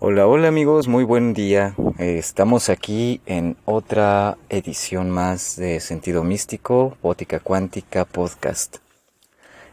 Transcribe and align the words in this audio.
Hola, 0.00 0.26
hola 0.26 0.48
amigos, 0.48 0.88
muy 0.88 1.04
buen 1.04 1.34
día. 1.34 1.76
Eh, 1.98 2.18
estamos 2.18 2.68
aquí 2.68 3.20
en 3.26 3.56
otra 3.64 4.36
edición 4.48 5.08
más 5.08 5.54
de 5.56 5.78
Sentido 5.78 6.24
Místico, 6.24 6.98
Bótica 7.00 7.38
Cuántica 7.38 8.04
Podcast. 8.04 8.78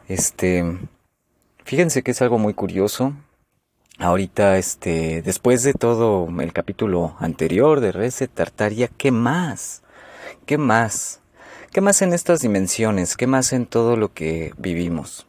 Este, 0.08 0.64
fíjense 1.66 2.04
que 2.04 2.12
es 2.12 2.22
algo 2.22 2.38
muy 2.38 2.54
curioso. 2.54 3.14
Ahorita, 3.98 4.60
este, 4.60 5.24
después 5.24 5.64
de 5.64 5.74
todo 5.74 6.30
el 6.40 6.54
capítulo 6.54 7.16
anterior 7.20 7.80
de 7.80 7.92
Reset 7.92 8.32
Tartaria, 8.32 8.90
¿qué 8.96 9.12
más? 9.12 9.82
¿Qué 10.46 10.60
más? 10.60 11.20
¿Qué 11.72 11.82
más 11.82 12.02
en 12.04 12.14
estas 12.14 12.42
dimensiones? 12.42 13.18
¿Qué 13.18 13.26
más 13.26 13.54
en 13.54 13.66
todo 13.66 13.98
lo 13.98 14.14
que 14.14 14.54
vivimos? 14.58 15.26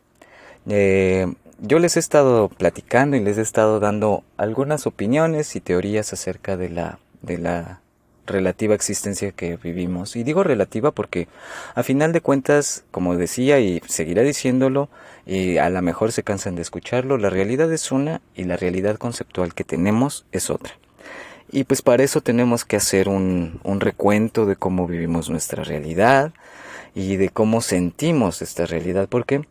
Eh, 0.68 1.32
yo 1.62 1.78
les 1.78 1.96
he 1.96 2.00
estado 2.00 2.48
platicando 2.48 3.16
y 3.16 3.20
les 3.20 3.38
he 3.38 3.42
estado 3.42 3.78
dando 3.78 4.24
algunas 4.36 4.86
opiniones 4.88 5.54
y 5.54 5.60
teorías 5.60 6.12
acerca 6.12 6.56
de 6.56 6.68
la, 6.68 6.98
de 7.22 7.38
la 7.38 7.80
relativa 8.26 8.74
existencia 8.74 9.30
que 9.30 9.56
vivimos. 9.56 10.16
Y 10.16 10.24
digo 10.24 10.42
relativa 10.42 10.90
porque 10.90 11.28
a 11.76 11.84
final 11.84 12.12
de 12.12 12.20
cuentas, 12.20 12.84
como 12.90 13.16
decía 13.16 13.60
y 13.60 13.80
seguirá 13.86 14.22
diciéndolo, 14.22 14.88
y 15.24 15.58
a 15.58 15.70
lo 15.70 15.80
mejor 15.82 16.10
se 16.10 16.24
cansan 16.24 16.56
de 16.56 16.62
escucharlo, 16.62 17.16
la 17.16 17.30
realidad 17.30 17.72
es 17.72 17.92
una 17.92 18.20
y 18.34 18.42
la 18.42 18.56
realidad 18.56 18.96
conceptual 18.96 19.54
que 19.54 19.62
tenemos 19.62 20.26
es 20.32 20.50
otra. 20.50 20.72
Y 21.52 21.62
pues 21.62 21.80
para 21.80 22.02
eso 22.02 22.22
tenemos 22.22 22.64
que 22.64 22.76
hacer 22.76 23.08
un, 23.08 23.60
un 23.62 23.78
recuento 23.78 24.46
de 24.46 24.56
cómo 24.56 24.88
vivimos 24.88 25.30
nuestra 25.30 25.62
realidad 25.62 26.32
y 26.92 27.16
de 27.16 27.28
cómo 27.28 27.60
sentimos 27.60 28.42
esta 28.42 28.66
realidad, 28.66 29.06
porque 29.08 29.42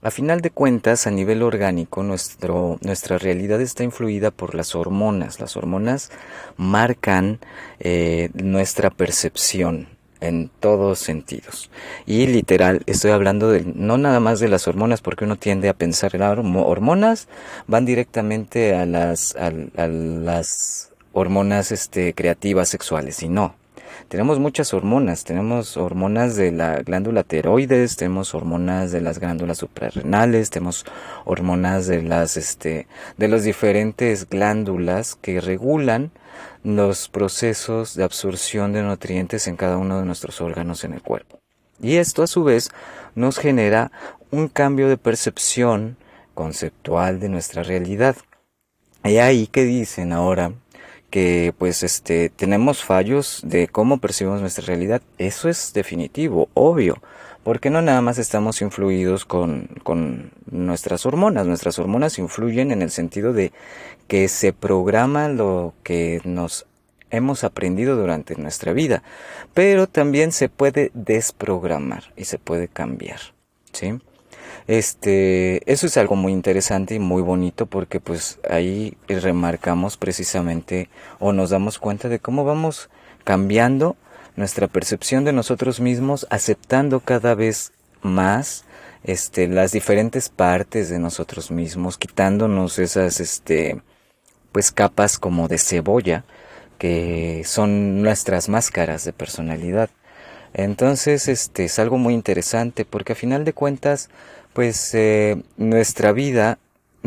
a 0.00 0.10
final 0.10 0.40
de 0.40 0.50
cuentas, 0.50 1.06
a 1.06 1.10
nivel 1.10 1.42
orgánico, 1.42 2.02
nuestro, 2.02 2.78
nuestra 2.82 3.18
realidad 3.18 3.60
está 3.60 3.82
influida 3.82 4.30
por 4.30 4.54
las 4.54 4.74
hormonas. 4.74 5.40
Las 5.40 5.56
hormonas 5.56 6.10
marcan 6.56 7.40
eh, 7.80 8.30
nuestra 8.34 8.90
percepción 8.90 9.88
en 10.20 10.50
todos 10.60 11.00
sentidos. 11.00 11.70
Y 12.06 12.26
literal, 12.26 12.82
estoy 12.86 13.10
hablando 13.10 13.50
de, 13.50 13.64
no 13.74 13.98
nada 13.98 14.20
más 14.20 14.40
de 14.40 14.48
las 14.48 14.68
hormonas, 14.68 15.00
porque 15.00 15.24
uno 15.24 15.36
tiende 15.36 15.68
a 15.68 15.74
pensar, 15.74 16.14
en 16.14 16.22
hormonas 16.22 17.28
van 17.66 17.84
directamente 17.84 18.74
a 18.74 18.86
las, 18.86 19.36
a, 19.36 19.52
a 19.76 19.86
las 19.88 20.92
hormonas 21.12 21.72
este, 21.72 22.14
creativas 22.14 22.68
sexuales, 22.68 23.22
y 23.22 23.28
no 23.28 23.54
tenemos 24.08 24.38
muchas 24.38 24.72
hormonas, 24.74 25.24
tenemos 25.24 25.76
hormonas 25.76 26.36
de 26.36 26.52
la 26.52 26.82
glándula 26.82 27.22
tiroides, 27.24 27.96
tenemos 27.96 28.34
hormonas 28.34 28.92
de 28.92 29.00
las 29.00 29.18
glándulas 29.18 29.58
suprarrenales, 29.58 30.50
tenemos 30.50 30.84
hormonas 31.24 31.86
de 31.86 32.02
las 32.02 32.36
este 32.36 32.86
de 33.16 33.28
las 33.28 33.44
diferentes 33.44 34.28
glándulas 34.28 35.14
que 35.14 35.40
regulan 35.40 36.10
los 36.64 37.08
procesos 37.08 37.94
de 37.94 38.04
absorción 38.04 38.72
de 38.72 38.82
nutrientes 38.82 39.46
en 39.46 39.56
cada 39.56 39.76
uno 39.76 39.98
de 39.98 40.06
nuestros 40.06 40.40
órganos 40.40 40.84
en 40.84 40.94
el 40.94 41.02
cuerpo. 41.02 41.38
Y 41.80 41.96
esto 41.96 42.22
a 42.22 42.26
su 42.26 42.44
vez 42.44 42.70
nos 43.14 43.38
genera 43.38 43.92
un 44.30 44.48
cambio 44.48 44.88
de 44.88 44.96
percepción 44.96 45.96
conceptual 46.34 47.20
de 47.20 47.28
nuestra 47.28 47.62
realidad. 47.62 48.16
Y 49.04 49.18
ahí 49.18 49.46
que 49.46 49.64
dicen 49.64 50.12
ahora 50.12 50.52
que 51.10 51.54
pues 51.56 51.82
este 51.82 52.28
tenemos 52.28 52.84
fallos 52.84 53.40
de 53.44 53.68
cómo 53.68 53.98
percibimos 53.98 54.40
nuestra 54.40 54.66
realidad. 54.66 55.02
Eso 55.18 55.48
es 55.48 55.72
definitivo, 55.72 56.48
obvio, 56.54 57.00
porque 57.44 57.70
no 57.70 57.80
nada 57.82 58.00
más 58.02 58.18
estamos 58.18 58.60
influidos 58.62 59.24
con, 59.24 59.68
con 59.82 60.32
nuestras 60.50 61.06
hormonas. 61.06 61.46
Nuestras 61.46 61.78
hormonas 61.78 62.18
influyen 62.18 62.72
en 62.72 62.82
el 62.82 62.90
sentido 62.90 63.32
de 63.32 63.52
que 64.06 64.28
se 64.28 64.52
programa 64.52 65.28
lo 65.28 65.74
que 65.82 66.20
nos 66.24 66.66
hemos 67.10 67.44
aprendido 67.44 67.96
durante 67.96 68.36
nuestra 68.36 68.72
vida, 68.72 69.02
pero 69.54 69.86
también 69.86 70.32
se 70.32 70.48
puede 70.48 70.90
desprogramar 70.94 72.12
y 72.16 72.24
se 72.24 72.38
puede 72.38 72.68
cambiar, 72.68 73.20
¿sí? 73.72 73.98
Este, 74.68 75.62
eso 75.72 75.86
es 75.86 75.96
algo 75.96 76.14
muy 76.14 76.30
interesante 76.34 76.94
y 76.94 76.98
muy 76.98 77.22
bonito 77.22 77.64
porque 77.64 78.00
pues 78.00 78.38
ahí 78.48 78.98
remarcamos 79.08 79.96
precisamente 79.96 80.90
o 81.18 81.32
nos 81.32 81.48
damos 81.48 81.78
cuenta 81.78 82.10
de 82.10 82.18
cómo 82.18 82.44
vamos 82.44 82.90
cambiando 83.24 83.96
nuestra 84.36 84.68
percepción 84.68 85.24
de 85.24 85.32
nosotros 85.32 85.80
mismos, 85.80 86.26
aceptando 86.28 87.00
cada 87.00 87.34
vez 87.34 87.72
más 88.02 88.66
este 89.04 89.48
las 89.48 89.72
diferentes 89.72 90.28
partes 90.28 90.90
de 90.90 90.98
nosotros 90.98 91.50
mismos, 91.50 91.96
quitándonos 91.96 92.78
esas 92.78 93.20
este 93.20 93.80
pues 94.52 94.70
capas 94.70 95.18
como 95.18 95.48
de 95.48 95.56
cebolla 95.56 96.24
que 96.76 97.42
son 97.46 98.02
nuestras 98.02 98.50
máscaras 98.50 99.04
de 99.04 99.14
personalidad. 99.14 99.88
Entonces, 100.54 101.28
este 101.28 101.64
es 101.64 101.78
algo 101.78 101.98
muy 101.98 102.14
interesante 102.14 102.84
porque 102.84 103.12
a 103.12 103.16
final 103.16 103.44
de 103.44 103.52
cuentas 103.52 104.08
pues 104.58 104.92
eh, 104.92 105.40
nuestra 105.56 106.10
vida, 106.10 106.58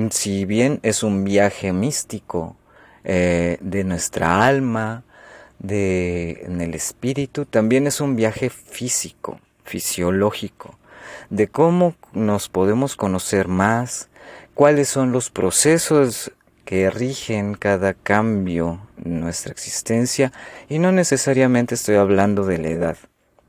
si 0.09 0.45
bien 0.45 0.79
es 0.84 1.03
un 1.03 1.25
viaje 1.25 1.73
místico 1.73 2.56
eh, 3.03 3.57
de 3.59 3.84
nuestra 3.84 4.47
alma, 4.47 5.03
de 5.59 6.44
en 6.45 6.61
el 6.61 6.73
espíritu, 6.75 7.44
también 7.44 7.88
es 7.88 8.00
un 8.00 8.16
viaje 8.16 8.50
físico, 8.50 9.38
fisiológico, 9.66 10.79
de 11.29 11.50
cómo 11.50 11.95
nos 12.13 12.47
podemos 12.47 12.95
conocer 12.95 13.50
más, 13.50 14.07
cuáles 14.53 14.88
son 14.88 15.11
los 15.11 15.29
procesos 15.29 16.31
que 16.63 16.90
rigen 16.90 17.56
cada 17.56 17.94
cambio 17.94 18.79
en 19.03 19.19
nuestra 19.19 19.51
existencia 19.51 20.31
y 20.69 20.79
no 20.79 20.94
necesariamente 20.94 21.75
estoy 21.75 21.95
hablando 21.95 22.45
de 22.45 22.59
la 22.59 22.69
edad, 22.69 22.97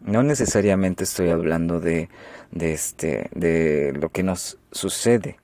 no 0.04 0.22
necesariamente 0.22 1.04
estoy 1.04 1.30
hablando 1.30 1.80
de 1.80 2.08
de, 2.52 2.72
este, 2.72 3.28
de 3.34 3.92
lo 3.98 4.10
que 4.10 4.22
nos 4.22 4.58
sucede 4.70 5.38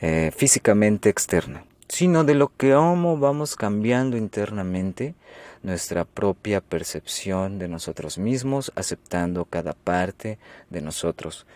eh, 0.00 0.32
físicamente 0.34 1.10
externo, 1.10 1.64
sino 1.88 2.24
de 2.24 2.34
lo 2.34 2.56
que 2.56 2.72
vamos 2.72 3.56
cambiando 3.56 4.16
internamente 4.16 5.14
nuestra 5.62 6.04
propia 6.04 6.60
percepción 6.60 7.58
de 7.58 7.68
nosotros 7.68 8.16
mismos, 8.16 8.72
aceptando 8.76 9.44
cada 9.44 9.74
parte 9.74 10.38
de 10.70 10.80
nosotros. 10.80 11.46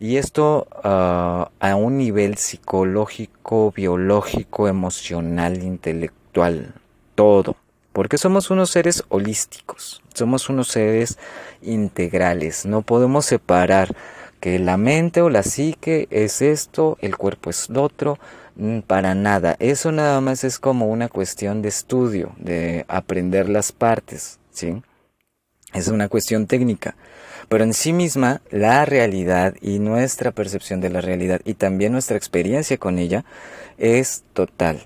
Y 0.00 0.16
esto 0.16 0.66
ah, 0.82 1.50
a 1.60 1.76
un 1.76 1.98
nivel 1.98 2.36
psicológico, 2.36 3.70
biológico, 3.70 4.66
emocional, 4.66 5.62
intelectual, 5.62 6.74
todo. 7.14 7.56
Porque 7.92 8.18
somos 8.18 8.50
unos 8.50 8.70
seres 8.70 9.04
holísticos, 9.08 10.02
somos 10.14 10.48
unos 10.48 10.68
seres 10.68 11.18
integrales, 11.60 12.64
no 12.64 12.82
podemos 12.82 13.26
separar 13.26 13.94
que 14.40 14.58
la 14.58 14.76
mente 14.76 15.22
o 15.22 15.30
la 15.30 15.42
psique 15.42 16.08
es 16.10 16.42
esto, 16.42 16.98
el 17.00 17.16
cuerpo 17.16 17.50
es 17.50 17.68
lo 17.70 17.82
otro, 17.82 18.18
mm, 18.56 18.80
para 18.80 19.14
nada. 19.14 19.56
Eso 19.60 19.92
nada 19.92 20.20
más 20.20 20.42
es 20.42 20.58
como 20.58 20.86
una 20.86 21.08
cuestión 21.08 21.62
de 21.62 21.68
estudio, 21.68 22.32
de 22.38 22.84
aprender 22.88 23.48
las 23.48 23.70
partes, 23.70 24.40
¿sí? 24.50 24.82
Es 25.72 25.88
una 25.88 26.08
cuestión 26.08 26.46
técnica. 26.46 26.96
Pero 27.48 27.64
en 27.64 27.74
sí 27.74 27.92
misma, 27.92 28.40
la 28.50 28.84
realidad 28.84 29.54
y 29.60 29.78
nuestra 29.78 30.32
percepción 30.32 30.80
de 30.80 30.90
la 30.90 31.00
realidad 31.00 31.40
y 31.44 31.54
también 31.54 31.92
nuestra 31.92 32.16
experiencia 32.16 32.78
con 32.78 32.98
ella 32.98 33.24
es 33.78 34.24
total. 34.32 34.82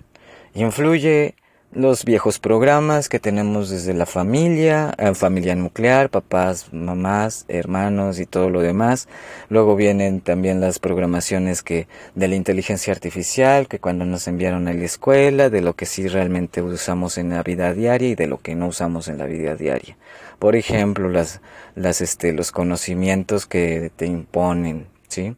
Influye 0.54 1.34
los 1.76 2.06
viejos 2.06 2.38
programas 2.38 3.10
que 3.10 3.20
tenemos 3.20 3.68
desde 3.68 3.92
la 3.92 4.06
familia, 4.06 4.94
eh, 4.96 5.14
familia 5.14 5.54
nuclear, 5.54 6.08
papás, 6.08 6.72
mamás, 6.72 7.44
hermanos 7.48 8.18
y 8.18 8.24
todo 8.24 8.48
lo 8.48 8.62
demás. 8.62 9.08
Luego 9.50 9.76
vienen 9.76 10.22
también 10.22 10.58
las 10.58 10.78
programaciones 10.78 11.62
que 11.62 11.86
de 12.14 12.28
la 12.28 12.34
inteligencia 12.34 12.94
artificial, 12.94 13.68
que 13.68 13.78
cuando 13.78 14.06
nos 14.06 14.26
enviaron 14.26 14.68
a 14.68 14.72
la 14.72 14.84
escuela, 14.84 15.50
de 15.50 15.60
lo 15.60 15.74
que 15.74 15.84
sí 15.84 16.08
realmente 16.08 16.62
usamos 16.62 17.18
en 17.18 17.28
la 17.28 17.42
vida 17.42 17.74
diaria 17.74 18.08
y 18.08 18.14
de 18.14 18.26
lo 18.26 18.38
que 18.38 18.54
no 18.54 18.68
usamos 18.68 19.08
en 19.08 19.18
la 19.18 19.26
vida 19.26 19.54
diaria. 19.54 19.98
Por 20.38 20.56
ejemplo, 20.56 21.10
las, 21.10 21.42
las, 21.74 22.00
este, 22.00 22.32
los 22.32 22.52
conocimientos 22.52 23.44
que 23.44 23.92
te 23.96 24.06
imponen, 24.06 24.86
¿sí? 25.08 25.36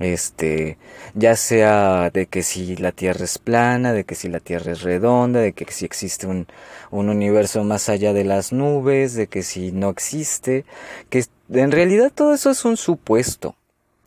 Este, 0.00 0.78
ya 1.14 1.36
sea 1.36 2.10
de 2.10 2.26
que 2.26 2.42
si 2.42 2.76
la 2.76 2.92
Tierra 2.92 3.24
es 3.24 3.38
plana, 3.38 3.92
de 3.92 4.04
que 4.04 4.14
si 4.14 4.28
la 4.28 4.40
Tierra 4.40 4.72
es 4.72 4.82
redonda, 4.82 5.40
de 5.40 5.52
que 5.52 5.70
si 5.72 5.84
existe 5.84 6.26
un, 6.26 6.46
un 6.90 7.08
universo 7.08 7.64
más 7.64 7.88
allá 7.88 8.12
de 8.12 8.24
las 8.24 8.52
nubes, 8.52 9.14
de 9.14 9.26
que 9.26 9.42
si 9.42 9.72
no 9.72 9.90
existe, 9.90 10.64
que 11.10 11.24
en 11.50 11.72
realidad 11.72 12.12
todo 12.14 12.34
eso 12.34 12.50
es 12.50 12.64
un 12.64 12.76
supuesto, 12.76 13.56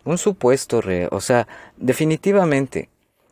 un 0.05 0.17
supuesto, 0.17 0.81
o 1.11 1.21
sea, 1.21 1.47
definitivamente, 1.77 2.89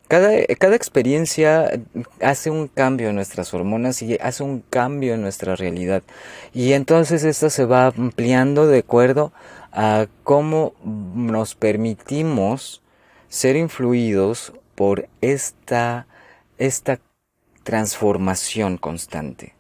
cada, 0.08 0.32
cada 0.58 0.76
experiencia 0.76 1.72
hace 2.20 2.50
un 2.50 2.68
cambio 2.68 3.10
en 3.10 3.16
nuestras 3.16 3.54
hormonas 3.54 4.02
y 4.02 4.18
hace 4.20 4.42
un 4.42 4.64
cambio 4.68 5.14
en 5.14 5.22
nuestra 5.22 5.56
realidad. 5.56 6.02
Y 6.52 6.74
entonces 6.74 7.24
esto 7.24 7.52
se 7.52 7.66
va 7.66 7.88
ampliando 7.88 8.66
de 8.66 8.80
acuerdo 8.80 9.32
a 9.72 10.08
cómo 10.24 10.74
nos 10.84 11.56
permitimos 11.56 12.82
ser 13.28 13.56
influidos 13.56 14.54
por 14.76 15.08
esta, 15.22 16.08
esta 16.58 17.00
transformación 17.64 18.78
constante. 18.78 19.54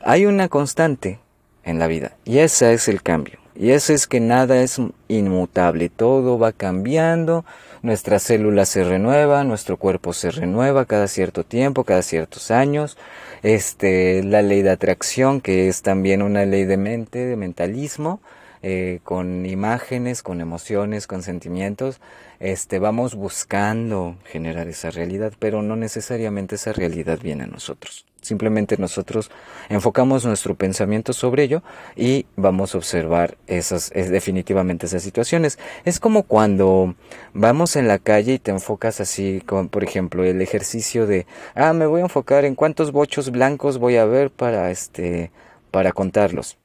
Hay 0.00 0.26
una 0.26 0.48
constante 0.48 1.18
en 1.64 1.78
la 1.78 1.86
vida 1.86 2.16
y 2.24 2.38
ese 2.38 2.72
es 2.72 2.88
el 2.88 3.02
cambio. 3.02 3.38
Y 3.54 3.72
eso 3.72 3.92
es 3.92 4.06
que 4.06 4.20
nada 4.20 4.62
es 4.62 4.80
inmutable, 5.08 5.90
todo 5.90 6.38
va 6.38 6.52
cambiando, 6.52 7.44
nuestra 7.82 8.18
célula 8.18 8.64
se 8.64 8.84
renueva, 8.84 9.44
nuestro 9.44 9.76
cuerpo 9.76 10.14
se 10.14 10.30
renueva 10.30 10.86
cada 10.86 11.08
cierto 11.08 11.44
tiempo, 11.44 11.84
cada 11.84 12.00
ciertos 12.00 12.50
años. 12.50 12.96
Este, 13.42 14.22
la 14.22 14.40
ley 14.40 14.62
de 14.62 14.70
atracción, 14.70 15.42
que 15.42 15.68
es 15.68 15.82
también 15.82 16.22
una 16.22 16.46
ley 16.46 16.64
de 16.64 16.76
mente, 16.76 17.26
de 17.26 17.36
mentalismo, 17.36 18.20
eh, 18.62 19.00
con 19.04 19.46
imágenes, 19.46 20.22
con 20.22 20.40
emociones, 20.40 21.06
con 21.06 21.22
sentimientos, 21.22 22.00
este, 22.40 22.78
vamos 22.78 23.14
buscando 23.14 24.16
generar 24.24 24.68
esa 24.68 24.90
realidad, 24.90 25.32
pero 25.38 25.62
no 25.62 25.76
necesariamente 25.76 26.56
esa 26.56 26.72
realidad 26.72 27.18
viene 27.22 27.44
a 27.44 27.46
nosotros. 27.46 28.06
Simplemente 28.20 28.76
nosotros 28.76 29.30
enfocamos 29.70 30.26
nuestro 30.26 30.54
pensamiento 30.54 31.14
sobre 31.14 31.44
ello 31.44 31.62
y 31.96 32.26
vamos 32.36 32.74
a 32.74 32.78
observar 32.78 33.38
esas, 33.46 33.90
definitivamente 33.90 34.86
esas 34.86 35.02
situaciones. 35.02 35.58
Es 35.86 35.98
como 36.00 36.24
cuando 36.24 36.94
vamos 37.32 37.76
en 37.76 37.88
la 37.88 37.98
calle 37.98 38.34
y 38.34 38.38
te 38.38 38.50
enfocas 38.50 39.00
así, 39.00 39.42
como 39.46 39.68
por 39.68 39.84
ejemplo 39.84 40.22
el 40.24 40.42
ejercicio 40.42 41.06
de, 41.06 41.26
ah, 41.54 41.72
me 41.72 41.86
voy 41.86 42.02
a 42.02 42.04
enfocar 42.04 42.44
en 42.44 42.54
cuántos 42.54 42.92
bochos 42.92 43.30
blancos 43.30 43.78
voy 43.78 43.96
a 43.96 44.04
ver 44.04 44.30
para 44.30 44.70
este, 44.70 45.30
para 45.70 45.92
contarlos. 45.92 46.59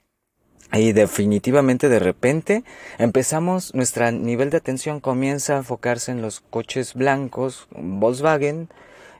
Y 0.75 0.91
definitivamente 0.91 1.87
de 1.87 1.99
repente 1.99 2.63
empezamos, 2.97 3.73
nuestro 3.73 4.11
nivel 4.11 4.49
de 4.49 4.57
atención 4.57 4.99
comienza 4.99 5.53
a 5.53 5.57
enfocarse 5.59 6.11
en 6.11 6.21
los 6.21 6.41
coches 6.41 6.93
blancos, 6.93 7.67
Volkswagen 7.71 8.67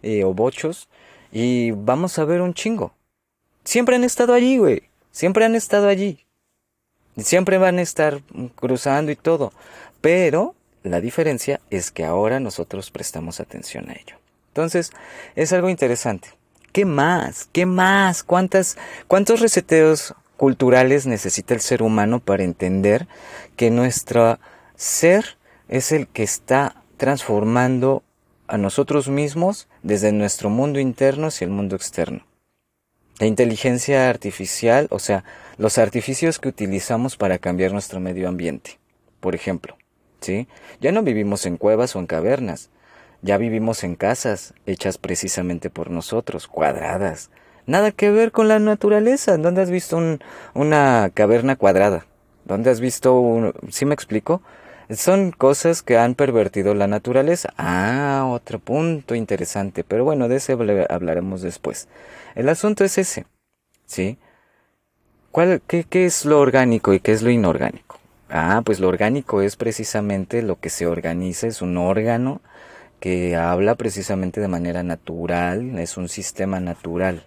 eh, 0.04 0.26
o 0.26 0.34
bochos, 0.34 0.90
y 1.32 1.72
vamos 1.72 2.20
a 2.20 2.26
ver 2.26 2.42
un 2.42 2.54
chingo. 2.54 2.94
Siempre 3.64 3.96
han 3.96 4.04
estado 4.04 4.34
allí, 4.34 4.58
güey. 4.58 4.84
Siempre 5.12 5.46
han 5.46 5.56
estado 5.56 5.88
allí. 5.88 6.26
Siempre 7.18 7.58
van 7.58 7.80
a 7.80 7.82
estar 7.82 8.22
cruzando 8.56 9.12
y 9.12 9.16
todo. 9.16 9.54
Pero 10.02 10.56
la 10.84 11.00
diferencia 11.00 11.62
es 11.70 11.90
que 11.90 12.04
ahora 12.04 12.42
nosotros 12.42 12.92
prestamos 12.92 13.40
atención 13.40 13.90
a 13.90 13.94
ello. 13.94 14.18
Entonces, 14.50 14.92
es 15.36 15.54
algo 15.54 15.70
interesante. 15.70 16.30
¿Qué 16.74 16.84
más? 16.84 17.48
¿Qué 17.54 17.66
más? 17.66 18.24
¿Cuántas, 18.24 18.78
cuántos 19.08 19.40
reseteos 19.40 20.14
culturales 20.38 21.06
necesita 21.06 21.54
el 21.54 21.62
ser 21.62 21.82
humano 21.82 22.20
para 22.20 22.44
entender 22.44 23.08
que 23.56 23.72
nuestro 23.72 24.40
ser 24.76 25.38
es 25.68 25.92
el 25.92 26.08
que 26.08 26.24
está 26.24 26.84
transformando 26.98 28.04
a 28.48 28.58
nosotros 28.58 29.08
mismos 29.08 29.68
desde 29.84 30.12
nuestro 30.12 30.50
mundo 30.50 30.80
interno 30.80 31.28
hacia 31.28 31.46
el 31.46 31.52
mundo 31.52 31.76
externo. 31.76 32.26
La 33.20 33.28
inteligencia 33.28 34.10
artificial, 34.10 34.88
o 34.92 35.00
sea, 35.00 35.24
los 35.58 35.78
artificios 35.78 36.38
que 36.38 36.50
utilizamos 36.50 37.16
para 37.16 37.38
cambiar 37.38 37.72
nuestro 37.72 38.00
medio 38.00 38.28
ambiente. 38.28 38.78
Por 39.22 39.36
ejemplo, 39.36 39.78
¿sí? 40.20 40.48
Ya 40.82 40.92
no 40.92 41.02
vivimos 41.02 41.46
en 41.46 41.58
cuevas 41.58 41.96
o 41.96 42.00
en 42.00 42.08
cavernas, 42.08 42.70
ya 43.22 43.38
vivimos 43.38 43.84
en 43.84 43.96
casas 43.96 44.54
hechas 44.66 44.98
precisamente 44.98 45.70
por 45.70 45.90
nosotros, 45.90 46.48
cuadradas, 46.48 47.32
Nada 47.68 47.92
que 47.92 48.12
ver 48.12 48.32
con 48.32 48.48
la 48.48 48.60
naturaleza. 48.60 49.38
¿Dónde 49.38 49.62
has 49.62 49.70
visto 49.70 50.00
una 50.54 51.10
caverna 51.14 51.56
cuadrada? 51.56 52.06
¿Dónde 52.46 52.70
has 52.70 52.80
visto 52.80 53.20
un... 53.20 53.54
¿Sí 53.70 53.86
me 53.86 53.94
explico? 53.94 54.42
Son 54.90 55.32
cosas 55.32 55.82
que 55.82 55.98
han 55.98 56.14
pervertido 56.14 56.76
la 56.76 56.88
naturaleza. 56.88 57.54
Ah, 57.58 58.28
otro 58.30 58.60
punto 58.60 59.16
interesante. 59.16 59.84
Pero 59.84 60.04
bueno, 60.04 60.28
de 60.28 60.36
ese 60.36 60.54
hablaremos 60.90 61.42
después. 61.42 61.88
El 62.36 62.50
asunto 62.50 62.84
es 62.84 62.98
ese. 62.98 63.26
¿Sí? 63.86 64.18
¿Cuál, 65.32 65.62
¿Qué 65.68 66.06
es 66.06 66.26
lo 66.26 66.40
orgánico 66.40 66.94
y 66.94 67.00
qué 67.00 67.12
es 67.12 67.22
lo 67.22 67.30
inorgánico? 67.30 68.00
Ah, 68.30 68.62
pues 68.66 68.80
lo 68.80 68.88
orgánico 68.88 69.42
es 69.42 69.56
precisamente 69.56 70.42
lo 70.42 70.60
que 70.60 70.70
se 70.70 70.88
organiza, 70.88 71.48
es 71.48 71.62
un 71.62 71.78
órgano 71.78 72.42
que 73.00 73.36
habla 73.36 73.76
precisamente 73.76 74.42
de 74.42 74.48
manera 74.48 74.82
natural, 74.84 75.78
es 75.78 75.98
un 75.98 76.10
sistema 76.10 76.60
natural. 76.60 77.26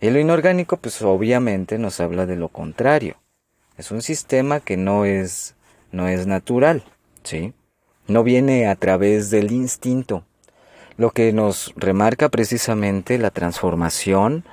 Y 0.00 0.10
lo 0.10 0.20
inorgánico, 0.20 0.76
pues 0.76 1.02
obviamente 1.02 1.76
nos 1.78 1.98
habla 1.98 2.24
de 2.24 2.36
lo 2.36 2.48
contrario. 2.48 3.16
Es 3.76 3.90
un 3.90 4.00
sistema 4.00 4.60
que 4.60 4.76
no 4.76 5.04
es, 5.04 5.56
no 5.90 6.06
es 6.08 6.26
natural, 6.26 6.84
¿sí? 7.24 7.52
No 8.06 8.22
viene 8.22 8.68
a 8.68 8.76
través 8.76 9.30
del 9.30 9.50
instinto. 9.50 10.24
Lo 10.96 11.10
que 11.10 11.32
nos 11.32 11.74
remarca 11.76 12.28
precisamente 12.28 13.18
la 13.18 13.30
transformación, 13.30 14.44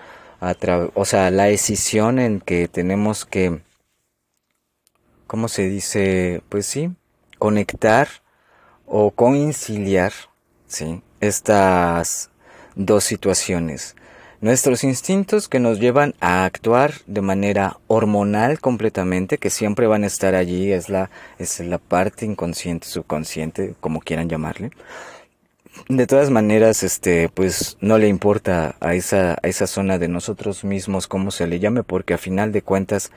o 0.94 1.06
sea, 1.06 1.30
la 1.32 1.46
decisión 1.46 2.20
en 2.20 2.42
que 2.42 2.68
tenemos 2.68 3.26
que, 3.26 3.62
¿cómo 5.28 5.48
se 5.48 5.70
dice? 5.70 6.42
Pues 6.50 6.66
sí, 6.66 6.92
conectar 7.38 8.08
o 8.88 9.12
conciliar, 9.12 10.14
¿sí? 10.68 11.02
Estas 11.20 12.32
dos 12.76 13.04
situaciones 13.04 13.96
Nuestros 14.46 14.84
instintos 14.84 15.50
que 15.50 15.60
nos 15.60 15.80
llevan 15.80 16.14
a 16.20 16.46
actuar 16.46 16.94
de 17.08 17.22
manera 17.22 17.78
hormonal 17.88 18.60
completamente, 18.60 19.40
que 19.40 19.50
siempre 19.50 19.88
van 19.88 20.04
a 20.04 20.06
estar 20.06 20.36
allí, 20.36 20.72
es 20.72 20.88
la, 20.88 21.10
es 21.40 21.60
la 21.62 21.80
parte 21.80 22.28
inconsciente, 22.28 22.86
subconsciente, 22.86 23.74
como 23.80 24.02
quieran 24.02 24.30
llamarle. 24.30 24.70
De 25.90 26.06
todas 26.06 26.30
maneras, 26.30 26.84
este, 26.84 27.28
pues 27.28 27.76
no 27.82 27.98
le 27.98 28.08
importa 28.08 28.76
a 28.82 28.94
esa, 28.94 29.32
a 29.42 29.48
esa 29.48 29.66
zona 29.66 29.98
de 29.98 30.10
nosotros 30.10 30.64
mismos 30.64 31.08
cómo 31.08 31.32
se 31.32 31.48
le 31.48 31.58
llame, 31.58 31.82
porque 31.82 32.14
a 32.14 32.20
final 32.20 32.52
de 32.52 32.62
cuentas 32.62 33.12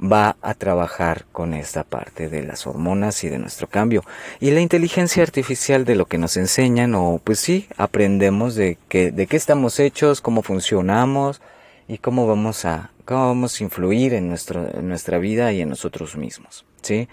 va 0.00 0.36
a 0.42 0.54
trabajar 0.54 1.24
con 1.32 1.54
esta 1.54 1.84
parte 1.84 2.28
de 2.28 2.42
las 2.42 2.66
hormonas 2.66 3.24
y 3.24 3.28
de 3.28 3.38
nuestro 3.38 3.66
cambio. 3.66 4.04
Y 4.40 4.50
la 4.50 4.60
inteligencia 4.60 5.22
artificial 5.22 5.84
de 5.84 5.96
lo 5.96 6.06
que 6.06 6.18
nos 6.18 6.36
enseñan, 6.36 6.94
o 6.94 7.20
pues 7.22 7.40
sí, 7.40 7.68
aprendemos 7.76 8.54
de, 8.54 8.78
que, 8.88 9.10
de 9.10 9.26
qué 9.26 9.36
estamos 9.36 9.80
hechos, 9.80 10.20
cómo 10.20 10.42
funcionamos 10.42 11.40
y 11.88 11.98
cómo 11.98 12.26
vamos 12.26 12.64
a, 12.64 12.90
cómo 13.04 13.26
vamos 13.26 13.60
a 13.60 13.64
influir 13.64 14.14
en, 14.14 14.28
nuestro, 14.28 14.68
en 14.72 14.88
nuestra 14.88 15.18
vida 15.18 15.52
y 15.52 15.60
en 15.60 15.70
nosotros 15.70 16.16
mismos. 16.16 16.64
¿sí? 16.82 17.08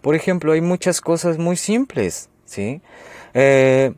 Por 0.00 0.14
ejemplo, 0.14 0.52
hay 0.52 0.60
muchas 0.60 1.00
cosas 1.00 1.38
muy 1.38 1.56
simples. 1.56 2.28
¿sí? 2.44 2.80
Eh, 3.34 3.94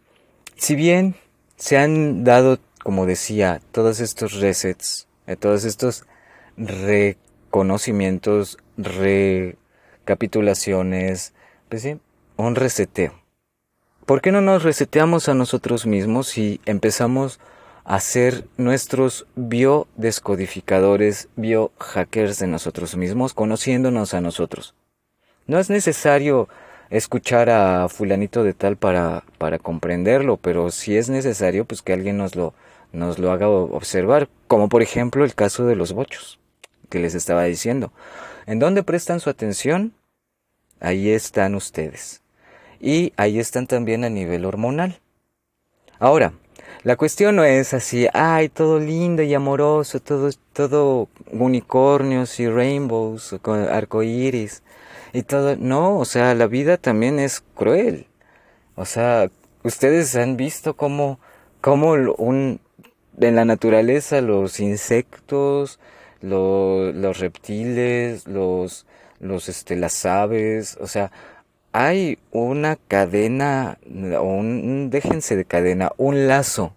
si 0.57 0.77
bien 0.77 1.15
se 1.57 1.77
han 1.77 2.25
dado, 2.25 2.59
como 2.83 3.05
decía, 3.05 3.61
todos 3.73 4.01
estos 4.01 4.35
resets, 4.35 5.07
eh, 5.27 5.37
todos 5.37 5.65
estos 5.65 6.05
re 6.57 7.17
conocimientos, 7.51 8.59
recapitulaciones, 8.77 11.35
pues 11.69 11.83
sí, 11.83 11.99
un 12.37 12.55
reseteo. 12.55 13.21
¿Por 14.07 14.23
qué 14.23 14.31
no 14.33 14.41
nos 14.41 14.63
reseteamos 14.63 15.29
a 15.29 15.35
nosotros 15.35 15.85
mismos 15.87 16.39
y 16.39 16.61
empezamos 16.67 17.41
a 17.85 18.01
ser 18.01 18.47
nuestros 18.57 19.27
biodescodificadores, 19.37 21.29
biohackers 21.37 22.39
de 22.39 22.47
nosotros 22.47 22.97
mismos, 22.97 23.35
conociéndonos 23.35 24.15
a 24.15 24.21
nosotros? 24.21 24.75
No 25.47 25.59
es 25.59 25.71
necesario 25.71 26.49
escuchar 26.89 27.51
a 27.51 27.89
fulanito 27.89 28.43
de 28.43 28.53
tal 28.53 28.77
para, 28.77 29.23
para 29.39 29.59
comprenderlo, 29.59 30.39
pero 30.39 30.71
si 30.71 30.97
es 30.97 31.09
necesario, 31.09 31.65
pues 31.65 31.83
que 31.83 31.93
alguien 31.93 32.17
nos 32.17 32.35
lo, 32.35 32.53
nos 32.93 33.21
lo 33.21 33.31
haga 33.31 33.49
observar, 33.49 34.29
como 34.49 34.69
por 34.69 34.83
ejemplo 34.83 35.25
el 35.25 35.37
caso 35.37 35.67
de 35.67 35.77
los 35.77 35.93
bochos 35.93 36.40
que 36.91 36.99
les 36.99 37.15
estaba 37.15 37.45
diciendo. 37.45 37.93
¿En 38.47 38.59
dónde 38.59 38.83
prestan 38.83 39.21
su 39.21 39.31
atención? 39.31 39.95
Ahí 40.81 41.11
están 41.11 41.55
ustedes. 41.55 42.21
Y 42.81 43.13
ahí 43.17 43.39
están 43.39 43.67
también 43.67 44.05
a 44.05 44.11
nivel 44.11 44.45
hormonal. 44.45 45.01
Ahora, 45.99 46.33
la 46.83 46.97
cuestión 46.97 47.37
no 47.37 47.45
es 47.45 47.75
así, 47.75 48.09
ay, 48.15 48.49
todo 48.49 48.79
lindo 48.79 49.23
y 49.23 49.35
amoroso, 49.35 50.01
todo, 50.01 50.31
todo 50.55 51.09
unicornios 51.31 52.41
y 52.41 52.49
rainbows, 52.49 53.37
arcoíris 53.71 54.63
y 55.13 55.23
todo. 55.23 55.57
No, 55.57 55.99
o 55.99 56.05
sea, 56.07 56.35
la 56.35 56.47
vida 56.47 56.79
también 56.79 57.19
es 57.19 57.43
cruel. 57.55 58.07
O 58.77 58.87
sea, 58.87 59.31
ustedes 59.63 60.17
han 60.17 60.39
visto 60.39 60.75
cómo, 60.75 61.21
cómo 61.61 61.93
un, 62.17 62.61
en 63.21 63.37
la 63.37 63.45
naturaleza 63.45 64.23
los 64.23 64.59
insectos, 64.61 65.79
los 66.23 67.19
reptiles, 67.19 68.27
los, 68.27 68.87
los, 69.21 69.49
este, 69.49 69.77
las 69.77 70.05
aves, 70.07 70.77
o 70.81 70.87
sea, 70.87 71.11
hay 71.73 72.19
una 72.33 72.77
cadena, 72.77 73.79
un, 73.87 74.91
déjense 74.91 75.37
de 75.37 75.45
cadena, 75.45 75.93
un 75.97 76.27
lazo, 76.27 76.75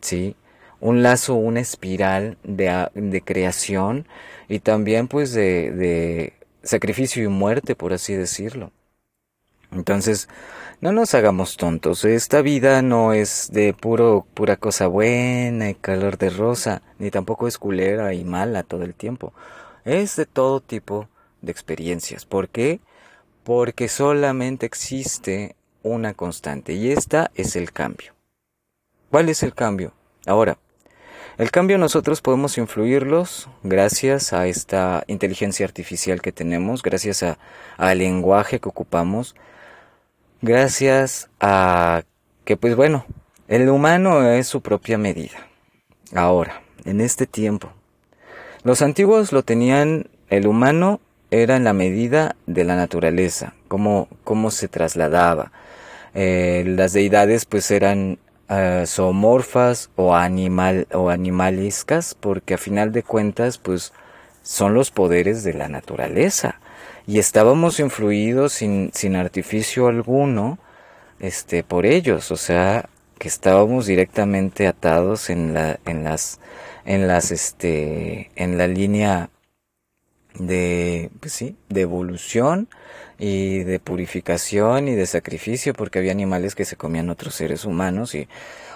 ¿sí? 0.00 0.36
Un 0.80 1.02
lazo, 1.02 1.34
una 1.34 1.60
espiral 1.60 2.38
de, 2.44 2.88
de 2.94 3.20
creación 3.22 4.06
y 4.48 4.60
también 4.60 5.08
pues 5.08 5.32
de, 5.32 5.72
de 5.72 6.32
sacrificio 6.62 7.24
y 7.24 7.28
muerte, 7.28 7.74
por 7.74 7.92
así 7.92 8.14
decirlo. 8.14 8.70
Entonces, 9.72 10.28
no 10.80 10.92
nos 10.92 11.14
hagamos 11.14 11.56
tontos. 11.56 12.04
Esta 12.04 12.40
vida 12.42 12.82
no 12.82 13.12
es 13.12 13.50
de 13.52 13.74
puro 13.74 14.26
pura 14.34 14.56
cosa 14.56 14.86
buena 14.86 15.70
y 15.70 15.74
calor 15.74 16.18
de 16.18 16.30
rosa, 16.30 16.82
ni 16.98 17.10
tampoco 17.10 17.48
es 17.48 17.58
culera 17.58 18.14
y 18.14 18.24
mala 18.24 18.62
todo 18.62 18.84
el 18.84 18.94
tiempo. 18.94 19.32
Es 19.84 20.16
de 20.16 20.26
todo 20.26 20.60
tipo 20.60 21.08
de 21.42 21.52
experiencias. 21.52 22.24
¿Por 22.26 22.48
qué? 22.48 22.80
Porque 23.44 23.88
solamente 23.88 24.66
existe 24.66 25.56
una 25.82 26.14
constante 26.14 26.74
y 26.74 26.90
esta 26.90 27.30
es 27.34 27.56
el 27.56 27.72
cambio. 27.72 28.14
¿Cuál 29.10 29.28
es 29.28 29.42
el 29.42 29.54
cambio? 29.54 29.92
Ahora, 30.26 30.58
el 31.38 31.50
cambio 31.50 31.78
nosotros 31.78 32.20
podemos 32.20 32.58
influirlos 32.58 33.48
gracias 33.62 34.32
a 34.32 34.46
esta 34.48 35.04
inteligencia 35.06 35.64
artificial 35.64 36.20
que 36.20 36.32
tenemos, 36.32 36.82
gracias 36.82 37.22
a, 37.22 37.38
al 37.76 37.98
lenguaje 37.98 38.60
que 38.60 38.68
ocupamos, 38.68 39.34
gracias 40.42 41.28
a 41.40 42.02
que 42.44 42.56
pues 42.56 42.76
bueno, 42.76 43.04
el 43.48 43.68
humano 43.68 44.22
es 44.30 44.46
su 44.46 44.60
propia 44.60 44.98
medida. 44.98 45.48
Ahora, 46.14 46.62
en 46.84 47.00
este 47.00 47.26
tiempo, 47.26 47.70
los 48.62 48.82
antiguos 48.82 49.32
lo 49.32 49.42
tenían, 49.42 50.08
el 50.30 50.46
humano 50.46 51.00
era 51.30 51.56
en 51.56 51.64
la 51.64 51.72
medida 51.72 52.36
de 52.46 52.64
la 52.64 52.76
naturaleza, 52.76 53.54
cómo, 53.68 54.08
cómo 54.24 54.50
se 54.50 54.68
trasladaba. 54.68 55.52
Eh, 56.14 56.64
las 56.66 56.92
deidades 56.92 57.44
pues 57.44 57.70
eran 57.70 58.18
uh, 58.48 58.86
zoomorfas 58.86 59.90
o, 59.96 60.14
animal, 60.14 60.86
o 60.92 61.10
animaliscas, 61.10 62.14
porque 62.14 62.54
a 62.54 62.58
final 62.58 62.92
de 62.92 63.02
cuentas, 63.02 63.58
pues 63.58 63.92
son 64.42 64.74
los 64.74 64.90
poderes 64.90 65.44
de 65.44 65.54
la 65.54 65.68
naturaleza. 65.68 66.60
Y 67.08 67.18
estábamos 67.18 67.80
influidos 67.80 68.52
sin, 68.52 68.90
sin 68.92 69.16
artificio 69.16 69.86
alguno 69.86 70.58
este, 71.20 71.64
por 71.64 71.86
ellos, 71.86 72.30
o 72.30 72.36
sea, 72.36 72.90
que 73.18 73.28
estábamos 73.28 73.86
directamente 73.86 74.66
atados 74.66 75.30
en, 75.30 75.54
la, 75.54 75.80
en 75.86 76.04
las, 76.04 76.38
en 76.84 77.08
las, 77.08 77.30
este, 77.30 78.30
en 78.36 78.58
la 78.58 78.66
línea 78.66 79.30
de, 80.34 81.10
pues 81.18 81.32
sí, 81.32 81.56
de 81.70 81.80
evolución 81.80 82.68
y 83.18 83.64
de 83.64 83.80
purificación 83.80 84.88
y 84.88 84.94
de 84.94 85.06
sacrificio 85.06 85.74
porque 85.74 85.98
había 85.98 86.12
animales 86.12 86.54
que 86.54 86.64
se 86.64 86.76
comían 86.76 87.10
otros 87.10 87.34
seres 87.34 87.64
humanos 87.64 88.14
y 88.14 88.28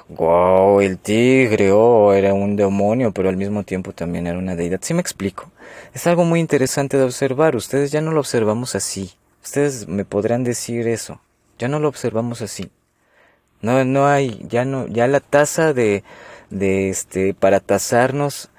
wow, 0.08 0.80
el 0.80 0.98
tigre, 0.98 1.70
oh, 1.72 2.12
era 2.12 2.34
un 2.34 2.56
demonio, 2.56 3.12
pero 3.12 3.28
al 3.28 3.36
mismo 3.36 3.62
tiempo 3.62 3.92
también 3.92 4.26
era 4.26 4.38
una 4.38 4.56
deidad. 4.56 4.80
Sí 4.82 4.94
me 4.94 5.00
explico. 5.00 5.50
Es 5.94 6.06
algo 6.06 6.24
muy 6.24 6.40
interesante 6.40 6.96
de 6.96 7.04
observar. 7.04 7.56
Ustedes 7.56 7.92
ya 7.92 8.00
no 8.00 8.12
lo 8.12 8.20
observamos 8.20 8.74
así. 8.74 9.12
Ustedes 9.42 9.88
me 9.88 10.04
podrán 10.04 10.44
decir 10.44 10.88
eso. 10.88 11.20
Ya 11.58 11.68
no 11.68 11.78
lo 11.78 11.88
observamos 11.88 12.42
así. 12.42 12.70
No, 13.60 13.84
no 13.84 14.06
hay, 14.08 14.44
ya 14.48 14.64
no, 14.64 14.88
ya 14.88 15.06
la 15.06 15.20
tasa 15.20 15.72
de, 15.72 16.02
de 16.50 16.90
este, 16.90 17.32
para 17.32 17.60
tasarnos, 17.60 18.50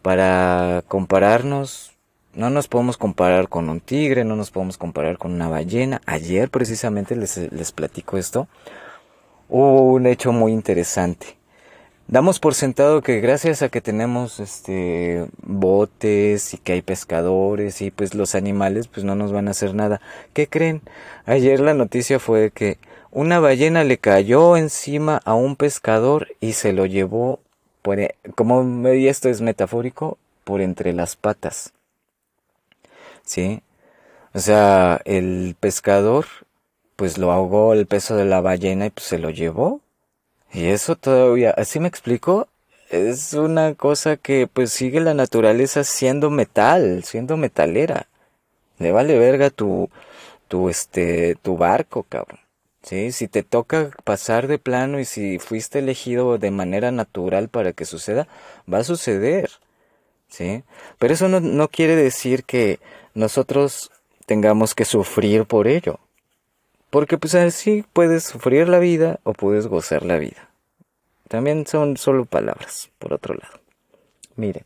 para 0.00 0.82
compararnos, 0.88 1.97
no 2.38 2.50
nos 2.50 2.68
podemos 2.68 2.96
comparar 2.96 3.48
con 3.48 3.68
un 3.68 3.80
tigre, 3.80 4.24
no 4.24 4.36
nos 4.36 4.52
podemos 4.52 4.78
comparar 4.78 5.18
con 5.18 5.32
una 5.32 5.48
ballena. 5.48 6.00
Ayer 6.06 6.48
precisamente 6.50 7.16
les, 7.16 7.36
les 7.36 7.72
platico 7.72 8.16
esto. 8.16 8.46
Hubo 9.48 9.92
un 9.92 10.06
hecho 10.06 10.30
muy 10.30 10.52
interesante. 10.52 11.36
Damos 12.06 12.38
por 12.38 12.54
sentado 12.54 13.02
que 13.02 13.20
gracias 13.20 13.62
a 13.62 13.70
que 13.70 13.80
tenemos 13.80 14.38
este 14.38 15.26
botes 15.42 16.54
y 16.54 16.58
que 16.58 16.74
hay 16.74 16.82
pescadores 16.82 17.82
y 17.82 17.90
pues 17.90 18.14
los 18.14 18.36
animales 18.36 18.86
pues 18.86 19.02
no 19.02 19.16
nos 19.16 19.32
van 19.32 19.48
a 19.48 19.50
hacer 19.50 19.74
nada. 19.74 20.00
¿Qué 20.32 20.46
creen? 20.46 20.80
Ayer 21.26 21.58
la 21.58 21.74
noticia 21.74 22.20
fue 22.20 22.52
que 22.52 22.78
una 23.10 23.40
ballena 23.40 23.82
le 23.82 23.98
cayó 23.98 24.56
encima 24.56 25.20
a 25.24 25.34
un 25.34 25.56
pescador 25.56 26.28
y 26.38 26.52
se 26.52 26.72
lo 26.72 26.86
llevó 26.86 27.40
por, 27.82 27.98
e, 27.98 28.14
como 28.36 28.86
esto 28.86 29.28
es 29.28 29.40
metafórico, 29.40 30.18
por 30.44 30.60
entre 30.60 30.92
las 30.92 31.16
patas. 31.16 31.72
¿Sí? 33.28 33.62
O 34.34 34.40
sea, 34.40 35.00
el 35.04 35.56
pescador 35.60 36.26
pues 36.96 37.18
lo 37.18 37.32
ahogó 37.32 37.74
el 37.74 37.86
peso 37.86 38.16
de 38.16 38.24
la 38.24 38.40
ballena 38.40 38.86
y 38.86 38.90
pues 38.90 39.06
se 39.06 39.18
lo 39.18 39.30
llevó. 39.30 39.80
Y 40.52 40.66
eso 40.68 40.96
todavía, 40.96 41.52
así 41.52 41.80
me 41.80 41.88
explico, 41.88 42.48
es 42.90 43.34
una 43.34 43.74
cosa 43.74 44.16
que 44.16 44.48
pues 44.48 44.72
sigue 44.72 45.00
la 45.00 45.14
naturaleza 45.14 45.84
siendo 45.84 46.30
metal, 46.30 47.04
siendo 47.04 47.36
metalera. 47.36 48.08
Le 48.78 48.92
vale 48.92 49.18
verga 49.18 49.50
tu, 49.50 49.90
tu 50.48 50.68
este, 50.70 51.36
tu 51.36 51.56
barco, 51.56 52.04
cabrón. 52.04 52.40
Sí, 52.82 53.12
si 53.12 53.28
te 53.28 53.42
toca 53.42 53.90
pasar 54.04 54.46
de 54.48 54.58
plano 54.58 55.00
y 55.00 55.04
si 55.04 55.38
fuiste 55.38 55.80
elegido 55.80 56.38
de 56.38 56.50
manera 56.50 56.90
natural 56.92 57.48
para 57.48 57.72
que 57.72 57.84
suceda, 57.84 58.28
va 58.72 58.78
a 58.78 58.84
suceder. 58.84 59.50
¿Sí? 60.28 60.62
Pero 60.98 61.14
eso 61.14 61.28
no, 61.28 61.40
no 61.40 61.68
quiere 61.68 61.96
decir 61.96 62.44
que 62.44 62.80
nosotros 63.14 63.90
tengamos 64.26 64.74
que 64.74 64.84
sufrir 64.84 65.44
por 65.46 65.66
ello. 65.66 65.98
Porque 66.90 67.18
pues 67.18 67.34
así 67.34 67.84
puedes 67.92 68.24
sufrir 68.24 68.68
la 68.68 68.78
vida 68.78 69.20
o 69.24 69.32
puedes 69.32 69.66
gozar 69.66 70.04
la 70.04 70.18
vida. 70.18 70.48
También 71.28 71.66
son 71.66 71.96
solo 71.96 72.24
palabras, 72.24 72.90
por 72.98 73.12
otro 73.12 73.34
lado. 73.34 73.60
Mire, 74.36 74.64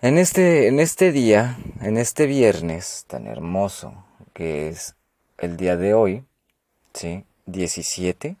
en 0.00 0.16
este, 0.16 0.68
en 0.68 0.80
este 0.80 1.12
día, 1.12 1.58
en 1.80 1.98
este 1.98 2.26
viernes 2.26 3.04
tan 3.06 3.26
hermoso 3.26 4.04
que 4.32 4.68
es 4.68 4.94
el 5.38 5.56
día 5.56 5.76
de 5.76 5.94
hoy, 5.94 6.24
¿sí? 6.94 7.24
17, 7.46 8.36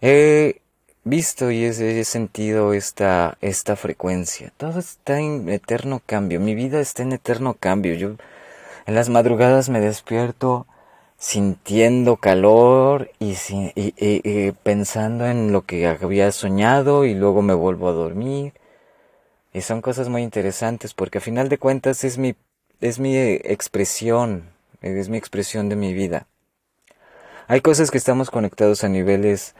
he 0.00 0.59
visto 1.04 1.50
y 1.50 1.64
he, 1.64 2.04
sentido 2.04 2.72
esta, 2.72 3.38
esta 3.40 3.76
frecuencia. 3.76 4.52
Todo 4.56 4.78
está 4.78 5.18
en 5.18 5.48
eterno 5.48 6.00
cambio. 6.04 6.40
Mi 6.40 6.54
vida 6.54 6.80
está 6.80 7.02
en 7.02 7.12
eterno 7.12 7.54
cambio. 7.54 7.94
Yo 7.94 8.16
en 8.86 8.94
las 8.94 9.08
madrugadas 9.08 9.68
me 9.68 9.80
despierto 9.80 10.66
sintiendo 11.18 12.16
calor 12.16 13.10
y, 13.18 13.36
y, 13.74 14.52
pensando 14.62 15.26
en 15.26 15.52
lo 15.52 15.62
que 15.62 15.86
había 15.86 16.32
soñado 16.32 17.04
y 17.04 17.14
luego 17.14 17.42
me 17.42 17.54
vuelvo 17.54 17.88
a 17.88 17.92
dormir. 17.92 18.54
Y 19.52 19.62
son 19.62 19.82
cosas 19.82 20.08
muy 20.08 20.22
interesantes 20.22 20.94
porque 20.94 21.18
a 21.18 21.20
final 21.20 21.48
de 21.48 21.58
cuentas 21.58 22.04
es 22.04 22.18
mi, 22.18 22.36
es 22.80 22.98
mi 22.98 23.16
expresión, 23.16 24.50
es 24.80 25.08
mi 25.08 25.18
expresión 25.18 25.68
de 25.68 25.76
mi 25.76 25.92
vida. 25.92 26.26
Hay 27.48 27.60
cosas 27.60 27.90
que 27.90 27.98
estamos 27.98 28.30
conectados 28.30 28.84
a 28.84 28.88
niveles 28.88 29.56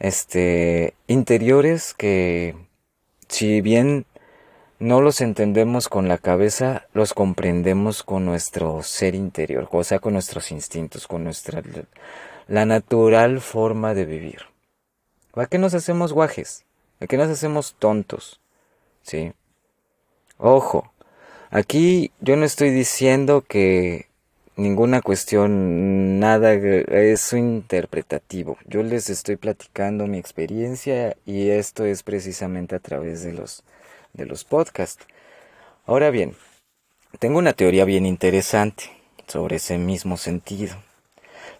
este, 0.00 0.94
interiores 1.06 1.94
que, 1.94 2.56
si 3.28 3.60
bien 3.60 4.06
no 4.80 5.02
los 5.02 5.20
entendemos 5.20 5.88
con 5.88 6.08
la 6.08 6.18
cabeza, 6.18 6.88
los 6.94 7.12
comprendemos 7.12 8.02
con 8.02 8.24
nuestro 8.24 8.82
ser 8.82 9.14
interior, 9.14 9.68
o 9.70 9.84
sea, 9.84 9.98
con 10.00 10.14
nuestros 10.14 10.50
instintos, 10.50 11.06
con 11.06 11.22
nuestra, 11.22 11.62
la 12.48 12.64
natural 12.64 13.40
forma 13.40 13.94
de 13.94 14.06
vivir. 14.06 14.40
¿A 15.34 15.46
qué 15.46 15.58
nos 15.58 15.74
hacemos 15.74 16.12
guajes? 16.12 16.64
¿A 16.98 17.06
qué 17.06 17.16
nos 17.16 17.28
hacemos 17.28 17.76
tontos? 17.78 18.40
¿Sí? 19.02 19.32
Ojo, 20.38 20.92
aquí 21.50 22.10
yo 22.20 22.36
no 22.36 22.44
estoy 22.46 22.70
diciendo 22.70 23.44
que 23.46 24.09
ninguna 24.60 25.00
cuestión, 25.00 26.18
nada, 26.18 26.52
es 26.52 27.32
interpretativo. 27.32 28.58
Yo 28.66 28.82
les 28.82 29.10
estoy 29.10 29.36
platicando 29.36 30.06
mi 30.06 30.18
experiencia 30.18 31.16
y 31.26 31.48
esto 31.48 31.84
es 31.84 32.02
precisamente 32.02 32.76
a 32.76 32.80
través 32.80 33.22
de 33.22 33.32
los, 33.32 33.64
de 34.12 34.26
los 34.26 34.44
podcasts. 34.44 35.06
Ahora 35.86 36.10
bien, 36.10 36.34
tengo 37.18 37.38
una 37.38 37.54
teoría 37.54 37.84
bien 37.84 38.06
interesante 38.06 38.84
sobre 39.26 39.56
ese 39.56 39.78
mismo 39.78 40.16
sentido 40.16 40.76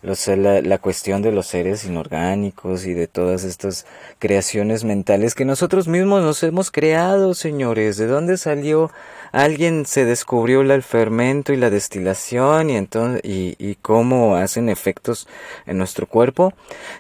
la, 0.03 0.63
la, 0.63 0.79
cuestión 0.79 1.21
de 1.23 1.31
los 1.31 1.47
seres 1.47 1.85
inorgánicos 1.85 2.87
y 2.87 2.95
de 2.95 3.07
todas 3.07 3.45
estas 3.45 3.87
creaciones 4.19 4.85
mentales 4.85 5.35
que 5.35 5.45
nosotros 5.45 5.89
mismos 5.89 6.23
nos 6.23 6.43
hemos 6.43 6.71
creado, 6.71 7.35
señores. 7.35 7.97
¿De 7.99 8.07
dónde 8.07 8.39
salió? 8.39 8.91
Alguien 9.33 9.87
se 9.87 10.05
descubrió 10.05 10.63
el 10.63 10.83
fermento 10.83 11.53
y 11.53 11.57
la 11.57 11.71
destilación 11.71 12.71
y 12.71 12.77
entonces 12.77 13.21
y, 13.25 13.55
y 13.59 13.77
cómo 13.77 14.37
hacen 14.37 14.69
efectos 14.69 15.29
en 15.67 15.79
nuestro 15.79 16.07
cuerpo 16.07 16.53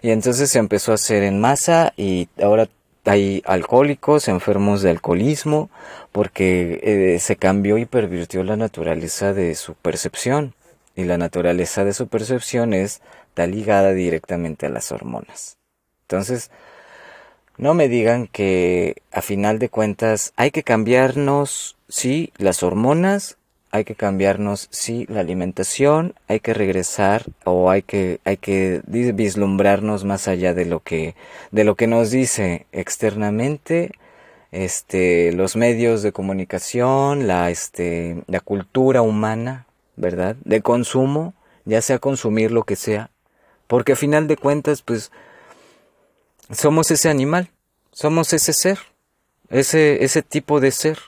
y 0.02 0.10
entonces 0.10 0.50
se 0.50 0.58
empezó 0.58 0.92
a 0.92 0.96
hacer 0.96 1.22
en 1.22 1.40
masa 1.40 1.92
y 1.96 2.28
ahora 2.40 2.68
hay 3.04 3.42
alcohólicos, 3.46 4.28
enfermos 4.28 4.82
de 4.82 4.90
alcoholismo, 4.90 5.70
porque 6.12 6.80
eh, 6.82 7.18
se 7.18 7.36
cambió 7.36 7.78
y 7.78 7.86
pervirtió 7.86 8.44
la 8.44 8.56
naturaleza 8.56 9.32
de 9.32 9.54
su 9.54 9.74
percepción 9.74 10.54
y 11.00 11.04
la 11.04 11.18
naturaleza 11.18 11.84
de 11.84 11.92
su 11.92 12.08
percepción 12.08 12.74
está 12.74 13.46
ligada 13.46 13.92
directamente 13.92 14.66
a 14.66 14.70
las 14.70 14.92
hormonas. 14.92 15.56
Entonces, 16.02 16.50
no 17.56 17.74
me 17.74 17.88
digan 17.88 18.26
que 18.26 18.96
a 19.12 19.22
final 19.22 19.58
de 19.58 19.68
cuentas 19.68 20.32
hay 20.36 20.50
que 20.50 20.62
cambiarnos, 20.62 21.76
sí, 21.88 22.32
las 22.38 22.62
hormonas 22.62 23.36
hay 23.72 23.84
que 23.84 23.94
cambiarnos, 23.94 24.68
sí, 24.70 25.06
la 25.08 25.20
alimentación, 25.20 26.14
hay 26.26 26.40
que 26.40 26.54
regresar 26.54 27.26
o 27.44 27.70
hay 27.70 27.82
que, 27.82 28.20
hay 28.24 28.36
que 28.36 28.82
vislumbrarnos 28.84 30.04
más 30.04 30.26
allá 30.26 30.54
de 30.54 30.64
lo 30.64 30.80
que, 30.80 31.14
de 31.52 31.64
lo 31.64 31.76
que 31.76 31.86
nos 31.86 32.10
dice 32.10 32.66
externamente, 32.72 33.92
este, 34.52 35.32
los 35.32 35.54
medios 35.54 36.02
de 36.02 36.12
comunicación, 36.12 37.28
la, 37.28 37.50
este, 37.50 38.24
la 38.26 38.40
cultura 38.40 39.02
humana, 39.02 39.66
¿verdad? 40.00 40.36
De 40.44 40.62
consumo, 40.62 41.34
ya 41.64 41.82
sea 41.82 41.98
consumir 41.98 42.50
lo 42.50 42.64
que 42.64 42.74
sea, 42.74 43.10
porque 43.66 43.92
a 43.92 43.96
final 43.96 44.26
de 44.26 44.36
cuentas, 44.36 44.82
pues, 44.82 45.12
somos 46.50 46.90
ese 46.90 47.08
animal, 47.08 47.50
somos 47.92 48.32
ese 48.32 48.52
ser, 48.52 48.78
ese, 49.50 50.02
ese 50.02 50.22
tipo 50.22 50.58
de 50.58 50.72
ser. 50.72 50.98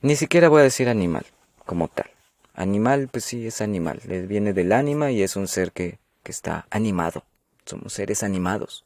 Ni 0.00 0.14
siquiera 0.14 0.48
voy 0.48 0.60
a 0.60 0.64
decir 0.64 0.88
animal 0.88 1.26
como 1.66 1.88
tal. 1.88 2.10
Animal, 2.54 3.08
pues 3.10 3.24
sí, 3.24 3.46
es 3.46 3.60
animal. 3.60 4.00
Viene 4.04 4.52
del 4.52 4.72
ánima 4.72 5.10
y 5.10 5.22
es 5.22 5.36
un 5.36 5.48
ser 5.48 5.72
que, 5.72 5.98
que 6.22 6.32
está 6.32 6.66
animado. 6.70 7.24
Somos 7.66 7.92
seres 7.92 8.22
animados. 8.22 8.84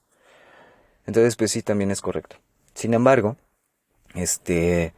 Entonces, 1.07 1.37
pues 1.37 1.53
sí, 1.53 1.63
también 1.63 1.91
es 1.91 2.01
correcto. 2.01 2.37
Sin 2.75 2.95
embargo, 2.95 3.37
este, 4.15 4.95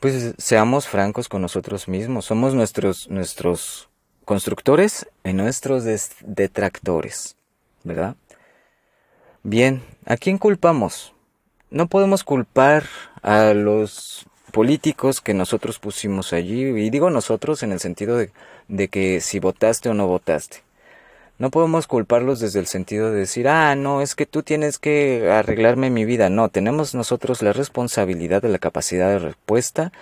pues 0.00 0.34
seamos 0.38 0.86
francos 0.86 1.28
con 1.28 1.42
nosotros 1.42 1.88
mismos. 1.88 2.26
Somos 2.26 2.54
nuestros, 2.54 3.08
nuestros 3.08 3.88
constructores 4.24 5.06
y 5.24 5.32
nuestros 5.32 5.84
detractores, 6.20 7.36
¿verdad? 7.82 8.16
Bien, 9.42 9.82
¿a 10.06 10.16
quién 10.16 10.38
culpamos? 10.38 11.12
No 11.70 11.86
podemos 11.86 12.24
culpar 12.24 12.84
a 13.22 13.52
los 13.52 14.26
políticos 14.52 15.20
que 15.20 15.34
nosotros 15.34 15.78
pusimos 15.78 16.32
allí, 16.32 16.62
y 16.62 16.90
digo 16.90 17.10
nosotros 17.10 17.62
en 17.62 17.72
el 17.72 17.80
sentido 17.80 18.16
de, 18.16 18.30
de 18.68 18.88
que 18.88 19.20
si 19.20 19.40
votaste 19.40 19.88
o 19.88 19.94
no 19.94 20.06
votaste. 20.06 20.62
No 21.38 21.50
podemos 21.50 21.86
culparlos 21.88 22.38
desde 22.38 22.60
el 22.60 22.66
sentido 22.66 23.10
de 23.10 23.18
decir, 23.18 23.48
ah, 23.48 23.74
no, 23.74 24.00
es 24.02 24.14
que 24.14 24.24
tú 24.24 24.42
tienes 24.42 24.78
que 24.78 25.30
arreglarme 25.30 25.90
mi 25.90 26.04
vida. 26.04 26.30
No, 26.30 26.48
tenemos 26.48 26.94
nosotros 26.94 27.42
la 27.42 27.52
responsabilidad 27.52 28.40
de 28.40 28.50
la 28.50 28.58
capacidad 28.58 29.08
de 29.08 29.18
respuesta 29.18 29.92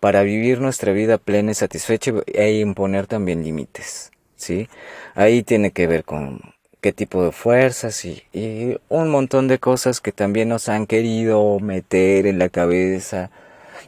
para 0.00 0.22
vivir 0.22 0.60
nuestra 0.60 0.92
vida 0.92 1.16
plena 1.16 1.52
y 1.52 1.54
satisfecha 1.54 2.12
e 2.26 2.58
imponer 2.58 3.06
también 3.06 3.42
límites. 3.42 4.10
¿Sí? 4.36 4.68
Ahí 5.14 5.42
tiene 5.42 5.70
que 5.70 5.86
ver 5.86 6.04
con 6.04 6.40
qué 6.80 6.92
tipo 6.92 7.24
de 7.24 7.32
fuerzas 7.32 8.04
y, 8.04 8.24
y 8.32 8.76
un 8.88 9.08
montón 9.08 9.48
de 9.48 9.58
cosas 9.58 10.00
que 10.00 10.12
también 10.12 10.48
nos 10.48 10.68
han 10.68 10.86
querido 10.86 11.58
meter 11.60 12.26
en 12.26 12.38
la 12.38 12.48
cabeza 12.48 13.30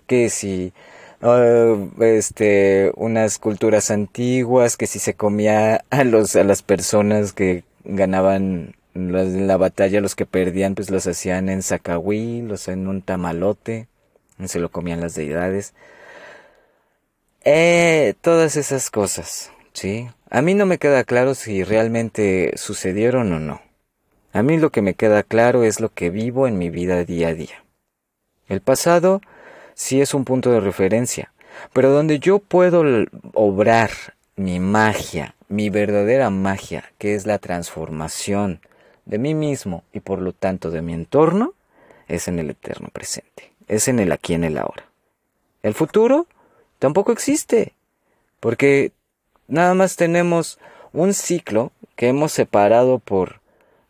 que 0.07 0.31
si 0.31 0.73
ah, 1.25 1.77
este 2.01 2.93
unas 2.97 3.39
culturas 3.39 3.91
antiguas, 3.91 4.77
que 4.77 4.87
si 4.87 4.99
se 4.99 5.15
comía 5.15 5.85
a 5.91 6.05
los 6.05 6.37
a 6.37 6.45
las 6.45 6.63
personas 6.63 7.33
que 7.33 7.65
ganaban 7.85 8.75
la 8.95 9.57
batalla, 9.57 10.01
los 10.01 10.15
que 10.15 10.27
perdían, 10.27 10.75
pues 10.75 10.91
los 10.91 11.07
hacían 11.07 11.49
en 11.49 11.63
zacahuí, 11.63 12.43
los 12.43 12.69
en 12.69 12.87
un 12.87 13.03
tamalote, 13.03 13.89
se 14.45 14.61
lo 14.61 14.71
comían 14.71 15.01
las 15.01 15.15
deidades. 15.15 15.75
Eh, 17.45 18.15
todas 18.21 18.57
esas 18.57 18.91
cosas, 18.91 19.51
¿sí? 19.73 20.09
A 20.31 20.43
mí 20.43 20.55
no 20.55 20.67
me 20.67 20.79
queda 20.79 21.05
claro 21.05 21.35
si 21.35 21.63
realmente 21.65 22.53
sucedieron 22.57 23.33
o 23.33 23.41
no. 23.41 23.61
A 24.33 24.43
mí 24.43 24.57
lo 24.57 24.71
que 24.71 24.83
me 24.83 24.95
queda 24.95 25.23
claro 25.23 25.63
es 25.63 25.81
lo 25.81 25.91
que 25.93 26.11
vivo 26.11 26.49
en 26.49 26.59
mi 26.59 26.71
vida 26.71 27.05
día 27.05 27.29
a 27.29 27.35
día. 27.35 27.65
El 28.49 28.61
pasado 28.61 29.21
sí 29.75 30.01
es 30.01 30.15
un 30.15 30.25
punto 30.25 30.51
de 30.51 30.61
referencia, 30.61 31.33
pero 31.73 31.91
donde 31.91 32.19
yo 32.19 32.39
puedo 32.39 32.83
obrar 33.35 33.91
mi 34.37 34.61
magia, 34.61 35.35
mi 35.49 35.71
verdadera 35.71 36.31
magia, 36.31 36.93
que 36.99 37.15
es 37.15 37.27
la 37.27 37.39
transformación 37.39 38.61
de 39.05 39.19
mí 39.19 39.35
mismo 39.35 39.85
y 39.93 40.01
por 40.01 40.21
lo 40.21 40.33
tanto 40.33 40.71
de 40.71 40.83
mi 40.83 40.95
entorno, 40.95 41.55
es 42.09 42.29
en 42.29 42.39
el 42.39 42.51
eterno 42.51 42.89
presente, 42.93 43.53
es 43.69 43.89
en 43.89 43.99
el 43.99 44.13
aquí 44.13 44.35
en 44.35 44.45
el 44.45 44.59
ahora. 44.59 44.85
El 45.63 45.75
futuro 45.75 46.27
tampoco 46.79 47.13
existe, 47.13 47.75
porque 48.41 48.93
nada 49.49 49.75
más 49.75 49.97
tenemos 49.97 50.59
un 50.93 51.15
ciclo 51.15 51.73
que 51.97 52.09
hemos 52.09 52.33
separado 52.33 52.99
por 52.99 53.41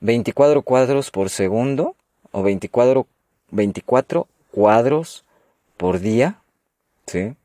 24 0.01 0.63
cuadros 0.63 1.11
por 1.11 1.31
segundo 1.31 1.97
o 2.31 2.43
24, 2.43 3.07
24 3.51 4.29
cuadros 4.51 5.24
por 5.77 6.01
día, 6.01 6.41
¿sí? 7.07 7.37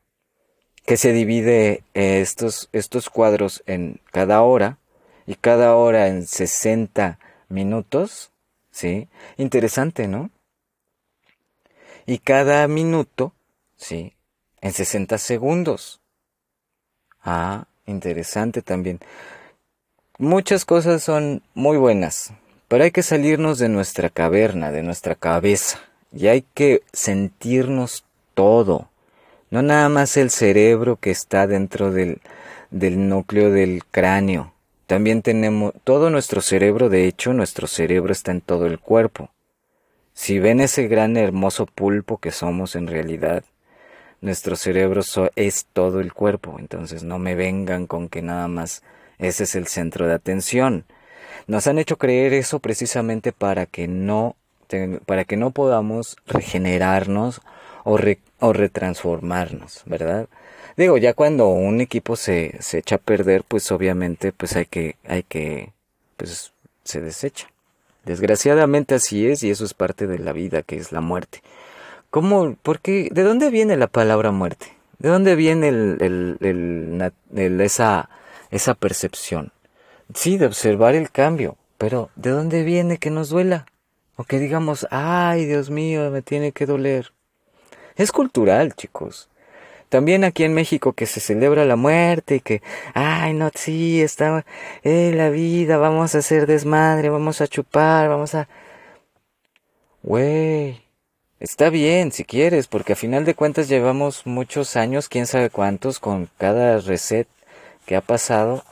Que 0.84 0.96
se 0.96 1.12
divide 1.12 1.82
eh, 1.94 2.20
estos, 2.20 2.68
estos 2.72 3.10
cuadros 3.10 3.62
en 3.66 4.00
cada 4.10 4.42
hora 4.42 4.78
y 5.26 5.34
cada 5.34 5.76
hora 5.76 6.08
en 6.08 6.26
60 6.26 7.18
minutos, 7.48 8.32
¿sí? 8.70 9.08
Interesante, 9.36 10.08
¿no? 10.08 10.30
Y 12.06 12.18
cada 12.18 12.66
minuto, 12.66 13.32
¿sí? 13.76 14.14
En 14.60 14.72
60 14.72 15.18
segundos. 15.18 16.00
Ah, 17.22 17.66
interesante 17.86 18.62
también. 18.62 19.00
Muchas 20.18 20.64
cosas 20.64 21.02
son 21.02 21.42
muy 21.54 21.78
buenas, 21.78 22.32
pero 22.68 22.84
hay 22.84 22.90
que 22.90 23.02
salirnos 23.02 23.58
de 23.58 23.68
nuestra 23.68 24.10
caverna, 24.10 24.70
de 24.70 24.82
nuestra 24.82 25.14
cabeza, 25.14 25.80
y 26.12 26.26
hay 26.26 26.42
que 26.42 26.82
sentirnos 26.92 28.04
todo, 28.40 28.88
no 29.50 29.60
nada 29.60 29.90
más 29.90 30.16
el 30.16 30.30
cerebro 30.30 30.96
que 30.96 31.10
está 31.10 31.46
dentro 31.46 31.92
del, 31.92 32.22
del 32.70 33.06
núcleo 33.06 33.50
del 33.50 33.84
cráneo. 33.84 34.54
También 34.86 35.20
tenemos 35.20 35.74
todo 35.84 36.08
nuestro 36.08 36.40
cerebro, 36.40 36.88
de 36.88 37.06
hecho, 37.06 37.34
nuestro 37.34 37.66
cerebro 37.66 38.14
está 38.14 38.30
en 38.30 38.40
todo 38.40 38.64
el 38.64 38.78
cuerpo. 38.78 39.28
Si 40.14 40.38
ven 40.38 40.60
ese 40.60 40.88
gran 40.88 41.18
hermoso 41.18 41.66
pulpo 41.66 42.16
que 42.16 42.30
somos 42.30 42.76
en 42.76 42.86
realidad, 42.86 43.44
nuestro 44.22 44.56
cerebro 44.56 45.02
es 45.36 45.66
todo 45.74 46.00
el 46.00 46.14
cuerpo, 46.14 46.56
entonces 46.58 47.02
no 47.02 47.18
me 47.18 47.34
vengan 47.34 47.86
con 47.86 48.08
que 48.08 48.22
nada 48.22 48.48
más 48.48 48.82
ese 49.18 49.44
es 49.44 49.54
el 49.54 49.66
centro 49.66 50.06
de 50.06 50.14
atención. 50.14 50.86
Nos 51.46 51.66
han 51.66 51.78
hecho 51.78 51.98
creer 51.98 52.32
eso 52.32 52.58
precisamente 52.58 53.32
para 53.32 53.66
que 53.66 53.86
no 53.86 54.34
para 55.04 55.24
que 55.24 55.36
no 55.36 55.50
podamos 55.50 56.16
regenerarnos 56.26 57.42
o, 57.84 57.98
o 58.40 58.52
retransformarnos, 58.52 59.82
¿verdad? 59.86 60.28
Digo, 60.76 60.96
ya 60.98 61.14
cuando 61.14 61.48
un 61.48 61.80
equipo 61.80 62.16
se, 62.16 62.56
se 62.60 62.78
echa 62.78 62.96
a 62.96 62.98
perder, 62.98 63.44
pues 63.44 63.70
obviamente 63.72 64.32
pues 64.32 64.56
hay 64.56 64.66
que, 64.66 64.96
hay 65.06 65.22
que, 65.22 65.72
pues 66.16 66.52
se 66.84 67.00
desecha. 67.00 67.48
Desgraciadamente 68.04 68.94
así 68.94 69.26
es 69.26 69.42
y 69.42 69.50
eso 69.50 69.64
es 69.64 69.74
parte 69.74 70.06
de 70.06 70.18
la 70.18 70.32
vida, 70.32 70.62
que 70.62 70.76
es 70.76 70.92
la 70.92 71.00
muerte. 71.00 71.42
¿Cómo, 72.10 72.56
por 72.62 72.80
qué, 72.80 73.08
de 73.12 73.22
dónde 73.22 73.50
viene 73.50 73.76
la 73.76 73.86
palabra 73.86 74.32
muerte? 74.32 74.66
¿De 74.98 75.08
dónde 75.08 75.36
viene 75.36 75.68
el, 75.68 77.60
esa, 77.60 78.10
esa 78.50 78.74
percepción? 78.74 79.52
Sí, 80.14 80.36
de 80.36 80.46
observar 80.46 80.94
el 80.94 81.10
cambio, 81.10 81.56
pero 81.78 82.10
¿de 82.16 82.30
dónde 82.30 82.64
viene 82.64 82.98
que 82.98 83.10
nos 83.10 83.28
duela? 83.28 83.66
O 84.16 84.24
que 84.24 84.38
digamos, 84.38 84.86
ay, 84.90 85.46
Dios 85.46 85.70
mío, 85.70 86.10
me 86.10 86.20
tiene 86.20 86.52
que 86.52 86.66
doler. 86.66 87.12
Es 87.96 88.12
cultural, 88.12 88.74
chicos. 88.74 89.30
También 89.90 90.22
aquí 90.22 90.44
en 90.44 90.54
México 90.54 90.92
que 90.92 91.04
se 91.04 91.18
celebra 91.18 91.64
la 91.64 91.74
muerte 91.74 92.36
y 92.36 92.40
que, 92.40 92.62
ay, 92.94 93.34
no, 93.34 93.50
sí, 93.52 94.00
está 94.00 94.46
eh, 94.84 95.12
la 95.12 95.30
vida, 95.30 95.78
vamos 95.78 96.14
a 96.14 96.18
hacer 96.18 96.46
desmadre, 96.46 97.10
vamos 97.10 97.40
a 97.40 97.48
chupar, 97.48 98.08
vamos 98.08 98.36
a... 98.36 98.48
Güey, 100.04 100.80
está 101.40 101.70
bien 101.70 102.12
si 102.12 102.24
quieres, 102.24 102.68
porque 102.68 102.92
a 102.92 102.96
final 102.96 103.24
de 103.24 103.34
cuentas 103.34 103.68
llevamos 103.68 104.26
muchos 104.26 104.76
años, 104.76 105.08
quién 105.08 105.26
sabe 105.26 105.50
cuántos, 105.50 105.98
con 105.98 106.30
cada 106.38 106.78
reset 106.78 107.26
que 107.84 107.96
ha 107.96 108.00
pasado, 108.00 108.62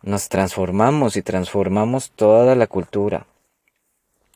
nos 0.00 0.30
transformamos 0.30 1.18
y 1.18 1.22
transformamos 1.22 2.12
toda 2.12 2.54
la 2.54 2.66
cultura. 2.66 3.26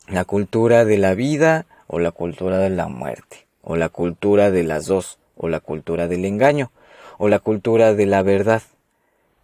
La 0.07 0.23
cultura 0.25 0.85
de 0.85 0.99
la 0.99 1.15
vida 1.15 1.65
o 1.87 1.97
la 1.97 2.11
cultura 2.11 2.59
de 2.59 2.69
la 2.69 2.87
muerte 2.87 3.50
o 3.61 3.75
la 3.75 3.89
cultura 3.89 4.51
de 4.51 4.63
las 4.63 4.85
dos, 4.85 5.19
o 5.35 5.47
la 5.47 5.59
cultura 5.59 6.07
del 6.07 6.25
engaño, 6.25 6.71
o 7.17 7.29
la 7.29 7.39
cultura 7.39 7.93
de 7.93 8.05
la 8.05 8.23
verdad. 8.23 8.63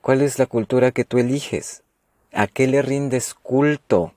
¿Cuál 0.02 0.22
es 0.22 0.40
la 0.40 0.46
cultura 0.46 0.92
que 0.92 1.06
tú 1.06 1.18
eliges? 1.18 1.84
¿A 2.32 2.48
qué 2.48 2.68
le 2.68 2.82
rindes 2.82 3.34
culto? 3.34 4.14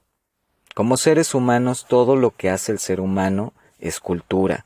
Como 0.74 0.96
seres 0.96 1.34
humanos, 1.34 1.86
todo 1.88 2.16
lo 2.16 2.30
que 2.36 2.50
hace 2.50 2.72
el 2.72 2.78
ser 2.78 3.00
humano 3.00 3.52
es 3.78 4.00
cultura. 4.00 4.64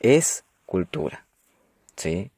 Es 0.00 0.44
cultura. 0.64 1.26
¿Sí? 1.96 2.30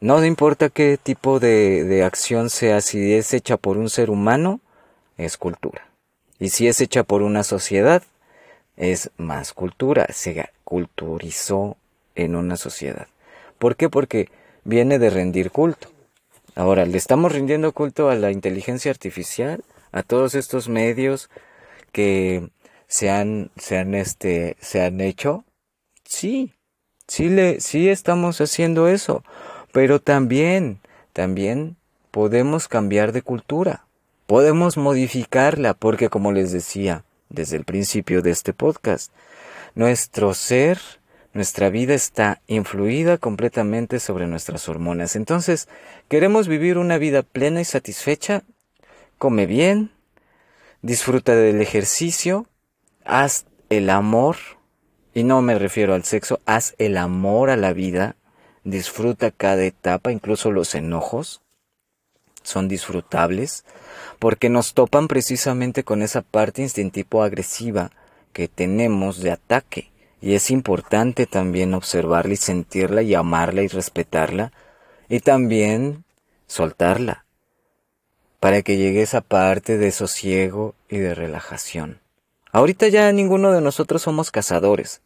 No 0.00 0.24
importa 0.24 0.68
qué 0.68 0.98
tipo 1.00 1.38
de, 1.38 1.84
de 1.84 2.02
acción 2.02 2.50
sea, 2.50 2.80
si 2.80 3.14
es 3.14 3.32
hecha 3.32 3.56
por 3.56 3.78
un 3.78 3.88
ser 3.88 4.10
humano, 4.10 4.60
es 5.16 5.36
cultura. 5.36 5.86
Y 6.38 6.48
si 6.48 6.66
es 6.66 6.80
hecha 6.80 7.04
por 7.04 7.22
una 7.22 7.44
sociedad, 7.44 8.02
es 8.76 9.10
más 9.16 9.52
cultura, 9.52 10.06
culturizó 10.72 11.76
en 12.14 12.34
una 12.34 12.56
sociedad. 12.56 13.06
¿Por 13.58 13.76
qué? 13.76 13.90
Porque 13.90 14.30
viene 14.64 14.98
de 14.98 15.10
rendir 15.10 15.50
culto. 15.50 15.88
Ahora, 16.54 16.86
¿le 16.86 16.96
estamos 16.96 17.30
rindiendo 17.30 17.72
culto 17.72 18.08
a 18.08 18.14
la 18.14 18.30
inteligencia 18.30 18.90
artificial? 18.90 19.62
¿A 19.92 20.02
todos 20.02 20.34
estos 20.34 20.70
medios 20.70 21.28
que 21.92 22.48
se 22.86 23.10
han, 23.10 23.50
se 23.58 23.76
han, 23.76 23.94
este, 23.94 24.56
se 24.60 24.82
han 24.82 25.02
hecho? 25.02 25.44
Sí, 26.04 26.54
sí 27.06 27.28
le, 27.28 27.60
sí 27.60 27.90
estamos 27.90 28.40
haciendo 28.40 28.88
eso. 28.88 29.22
Pero 29.72 30.00
también, 30.00 30.80
también 31.12 31.76
podemos 32.10 32.66
cambiar 32.66 33.12
de 33.12 33.20
cultura. 33.20 33.84
Podemos 34.26 34.78
modificarla 34.78 35.74
porque, 35.74 36.08
como 36.08 36.32
les 36.32 36.50
decía 36.50 37.04
desde 37.28 37.58
el 37.58 37.64
principio 37.66 38.22
de 38.22 38.30
este 38.30 38.54
podcast, 38.54 39.12
nuestro 39.74 40.34
ser 40.34 40.78
nuestra 41.34 41.70
vida 41.70 41.94
está 41.94 42.42
influida 42.46 43.16
completamente 43.16 44.00
sobre 44.00 44.26
nuestras 44.26 44.68
hormonas. 44.68 45.16
Entonces, 45.16 45.66
¿queremos 46.08 46.46
vivir 46.46 46.76
una 46.76 46.98
vida 46.98 47.22
plena 47.22 47.62
y 47.62 47.64
satisfecha? 47.64 48.42
Come 49.16 49.46
bien, 49.46 49.92
disfruta 50.82 51.34
del 51.34 51.62
ejercicio, 51.62 52.46
haz 53.04 53.46
el 53.70 53.88
amor, 53.88 54.36
y 55.14 55.24
no 55.24 55.40
me 55.40 55.58
refiero 55.58 55.94
al 55.94 56.04
sexo, 56.04 56.40
haz 56.44 56.74
el 56.76 56.98
amor 56.98 57.48
a 57.48 57.56
la 57.56 57.72
vida, 57.72 58.16
disfruta 58.64 59.30
cada 59.30 59.64
etapa, 59.64 60.12
incluso 60.12 60.50
los 60.50 60.74
enojos 60.74 61.40
son 62.42 62.68
disfrutables, 62.68 63.64
porque 64.18 64.50
nos 64.50 64.74
topan 64.74 65.08
precisamente 65.08 65.82
con 65.84 66.02
esa 66.02 66.20
parte 66.20 66.60
instintivo 66.60 67.22
agresiva 67.22 67.90
que 68.32 68.48
tenemos 68.48 69.20
de 69.20 69.30
ataque. 69.30 69.90
Y 70.20 70.34
es 70.34 70.50
importante 70.50 71.26
también 71.26 71.74
observarla 71.74 72.34
y 72.34 72.36
sentirla 72.36 73.02
y 73.02 73.14
amarla 73.14 73.62
y 73.62 73.68
respetarla 73.68 74.52
y 75.08 75.20
también 75.20 76.04
soltarla 76.46 77.24
para 78.42 78.62
que 78.62 78.76
llegue 78.76 79.02
esa 79.02 79.20
parte 79.20 79.78
de 79.78 79.92
sosiego 79.92 80.74
y 80.88 80.98
de 80.98 81.14
relajación. 81.14 82.00
Ahorita 82.50 82.88
ya 82.88 83.12
ninguno 83.12 83.52
de 83.52 83.60
nosotros 83.60 84.02
somos 84.02 84.30
cazadores. 84.30 85.00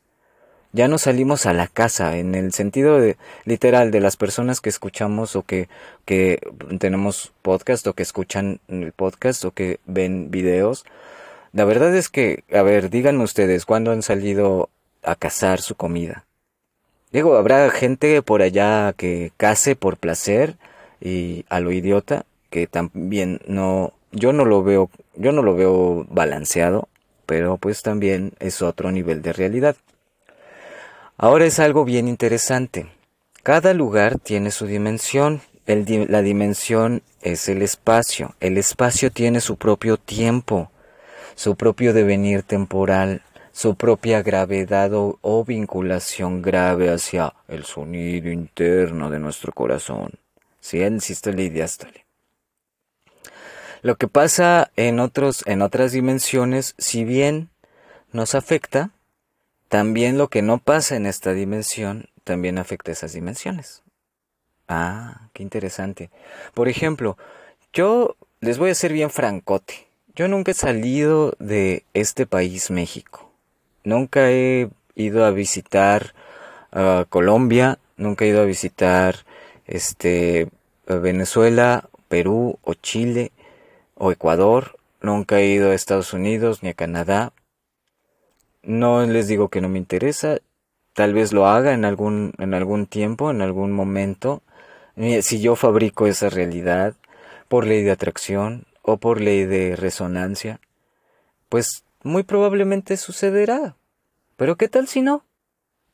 Ya 0.72 0.88
no 0.88 0.98
salimos 0.98 1.46
a 1.46 1.52
la 1.52 1.68
casa 1.68 2.16
en 2.16 2.34
el 2.34 2.52
sentido 2.52 2.98
de, 2.98 3.16
literal 3.44 3.90
de 3.90 4.00
las 4.00 4.16
personas 4.16 4.60
que 4.60 4.68
escuchamos 4.68 5.36
o 5.36 5.42
que, 5.42 5.68
que 6.04 6.40
tenemos 6.78 7.32
podcast 7.42 7.86
o 7.86 7.92
que 7.92 8.02
escuchan 8.02 8.60
el 8.68 8.92
podcast 8.92 9.44
o 9.44 9.52
que 9.52 9.80
ven 9.86 10.30
videos. 10.30 10.84
La 11.56 11.64
verdad 11.64 11.96
es 11.96 12.10
que, 12.10 12.44
a 12.52 12.60
ver, 12.60 12.90
díganme 12.90 13.24
ustedes, 13.24 13.64
¿cuándo 13.64 13.90
han 13.90 14.02
salido 14.02 14.68
a 15.06 15.14
cazar 15.14 15.62
su 15.62 15.74
comida. 15.74 16.26
Digo, 17.12 17.36
habrá 17.36 17.70
gente 17.70 18.20
por 18.20 18.42
allá 18.42 18.92
que 18.92 19.32
case 19.38 19.74
por 19.74 19.96
placer 19.96 20.56
y 21.00 21.46
a 21.48 21.60
lo 21.60 21.72
idiota, 21.72 22.26
que 22.50 22.66
también 22.66 23.40
no, 23.46 23.94
yo 24.12 24.34
no 24.34 24.44
lo 24.44 24.62
veo, 24.62 24.90
yo 25.14 25.32
no 25.32 25.42
lo 25.42 25.54
veo 25.54 26.04
balanceado, 26.10 26.88
pero 27.24 27.56
pues 27.56 27.82
también 27.82 28.32
es 28.38 28.60
otro 28.60 28.90
nivel 28.90 29.22
de 29.22 29.32
realidad. 29.32 29.76
Ahora 31.16 31.46
es 31.46 31.58
algo 31.58 31.86
bien 31.86 32.08
interesante. 32.08 32.88
Cada 33.42 33.72
lugar 33.72 34.18
tiene 34.18 34.50
su 34.50 34.66
dimensión. 34.66 35.40
la 35.64 36.20
dimensión 36.20 37.02
es 37.22 37.48
el 37.48 37.62
espacio. 37.62 38.34
El 38.40 38.58
espacio 38.58 39.10
tiene 39.10 39.40
su 39.40 39.56
propio 39.56 39.96
tiempo, 39.96 40.70
su 41.37 41.55
propio 41.55 41.92
devenir 41.92 42.42
temporal 42.42 43.22
su 43.57 43.75
propia 43.75 44.20
gravedad 44.22 44.90
o, 44.92 45.44
vinculación 45.46 46.42
grave 46.42 46.90
hacia 46.90 47.33
el 47.49 47.64
sonido 47.64 48.31
interno 48.31 49.09
de 49.09 49.18
nuestro 49.18 49.51
corazón. 49.51 50.11
Sí, 50.61 50.83
el 50.83 51.01
sístole 51.01 51.44
y 51.44 51.49
diástole. 51.49 52.05
Lo 53.81 53.96
que 53.96 54.09
pasa 54.09 54.70
en 54.77 55.01
otros, 55.01 55.42
en 55.46 55.62
otras 55.62 55.92
dimensiones, 55.92 56.75
si 56.77 57.05
bien 57.05 57.49
nos 58.12 58.35
afecta, 58.35 58.90
también 59.68 60.18
lo 60.18 60.29
que 60.29 60.42
no 60.42 60.59
pasa 60.59 60.94
en 60.96 61.07
esta 61.07 61.33
dimensión 61.33 62.11
también 62.25 62.59
afecta 62.59 62.92
esas 62.92 63.14
dimensiones. 63.14 63.83
Ah, 64.68 65.31
qué 65.33 65.42
interesante. 65.42 66.11
Por 66.53 66.68
ejemplo, 66.68 67.16
yo 67.72 68.16
les 68.40 68.59
voy 68.59 68.68
a 68.68 68.75
ser 68.75 68.92
bien 68.92 69.09
francote. 69.09 69.86
Yo 70.16 70.29
nunca 70.29 70.52
he 70.52 70.55
salido 70.55 71.35
de 71.38 71.85
este 71.92 72.24
país, 72.24 72.70
México. 72.70 73.31
Nunca 73.85 74.31
he 74.31 74.70
ido 74.94 75.26
a 75.26 75.31
visitar 75.31 76.14
Colombia, 77.11 77.79
nunca 77.98 78.24
he 78.24 78.29
ido 78.29 78.40
a 78.40 78.46
visitar 78.46 79.26
este 79.66 80.48
Venezuela, 80.87 81.90
Perú 82.09 82.59
o 82.62 82.72
Chile 82.72 83.31
o 83.94 84.11
Ecuador, 84.11 84.79
nunca 85.02 85.38
he 85.38 85.48
ido 85.48 85.70
a 85.70 85.74
Estados 85.74 86.14
Unidos 86.14 86.62
ni 86.62 86.70
a 86.70 86.74
Canadá. 86.74 87.35
No 88.62 89.05
les 89.05 89.29
digo 89.29 89.50
que 89.50 89.61
no 89.61 89.68
me 89.68 89.79
interesa, 89.79 90.38
tal 90.94 91.12
vez 91.12 91.35
lo 91.35 91.46
haga 91.46 91.74
en 91.74 91.85
algún 91.85 92.33
en 92.38 92.55
algún 92.55 92.87
tiempo, 92.87 93.31
en 93.31 93.42
algún 93.42 93.72
momento, 93.72 94.42
si 95.20 95.40
yo 95.42 95.57
fabrico 95.57 96.07
esa 96.07 96.31
realidad 96.31 96.94
por 97.48 97.66
ley 97.66 97.83
de 97.83 97.90
atracción 97.90 98.64
o 98.87 98.96
por 98.99 99.20
ley 99.20 99.44
de 99.44 99.77
resonancia, 99.77 100.61
pues 101.49 101.85
muy 102.03 102.22
probablemente 102.22 102.96
sucederá. 102.96 103.77
Pero 104.37 104.57
¿qué 104.57 104.68
tal 104.68 104.87
si 104.87 105.03
no? 105.03 105.25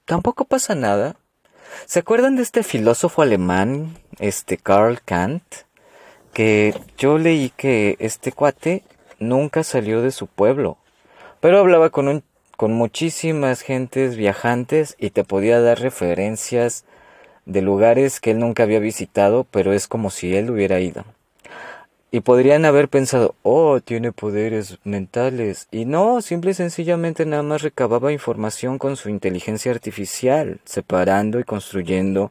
Tampoco 0.05 0.45
pasa 0.45 0.75
nada. 0.75 1.17
¿Se 1.87 2.01
acuerdan 2.01 2.37
de 2.37 2.43
este 2.43 2.63
filósofo 2.63 3.23
alemán, 3.23 3.97
este 4.19 4.59
Karl 4.59 5.01
Kant? 5.01 5.43
Que 6.35 6.75
yo 6.99 7.19
leí 7.19 7.51
que 7.57 7.97
este 7.99 8.31
cuate 8.33 8.85
nunca 9.19 9.65
salió 9.65 10.03
de 10.03 10.11
su 10.11 10.27
pueblo, 10.27 10.77
pero 11.41 11.59
hablaba 11.59 11.91
con, 11.91 12.09
un, 12.09 12.25
con 12.57 12.73
muchísimas 12.73 13.63
gentes 13.63 14.17
viajantes 14.17 14.97
y 14.99 15.11
te 15.11 15.25
podía 15.25 15.61
dar 15.61 15.81
referencias 15.81 16.85
de 17.47 17.63
lugares 17.63 18.21
que 18.21 18.33
él 18.33 18.39
nunca 18.39 18.65
había 18.65 18.81
visitado, 18.81 19.45
pero 19.45 19.73
es 19.73 19.89
como 19.89 20.11
si 20.11 20.37
él 20.37 20.51
hubiera 20.51 20.79
ido. 20.81 21.05
Y 22.15 22.21
podrían 22.21 22.67
haber 22.67 22.91
pensado, 22.91 23.35
oh, 23.43 23.81
tiene 23.81 24.13
poderes 24.13 24.79
mentales. 24.85 25.67
Y 25.71 25.87
no, 25.87 26.21
simple 26.21 26.51
y 26.51 26.55
sencillamente 26.55 27.25
nada 27.25 27.43
más 27.43 27.63
recababa 27.63 28.13
información 28.13 28.77
con 28.79 28.97
su 28.97 29.09
inteligencia 29.09 29.73
artificial, 29.73 30.61
separando 30.67 31.41
y 31.41 31.45
construyendo 31.45 32.31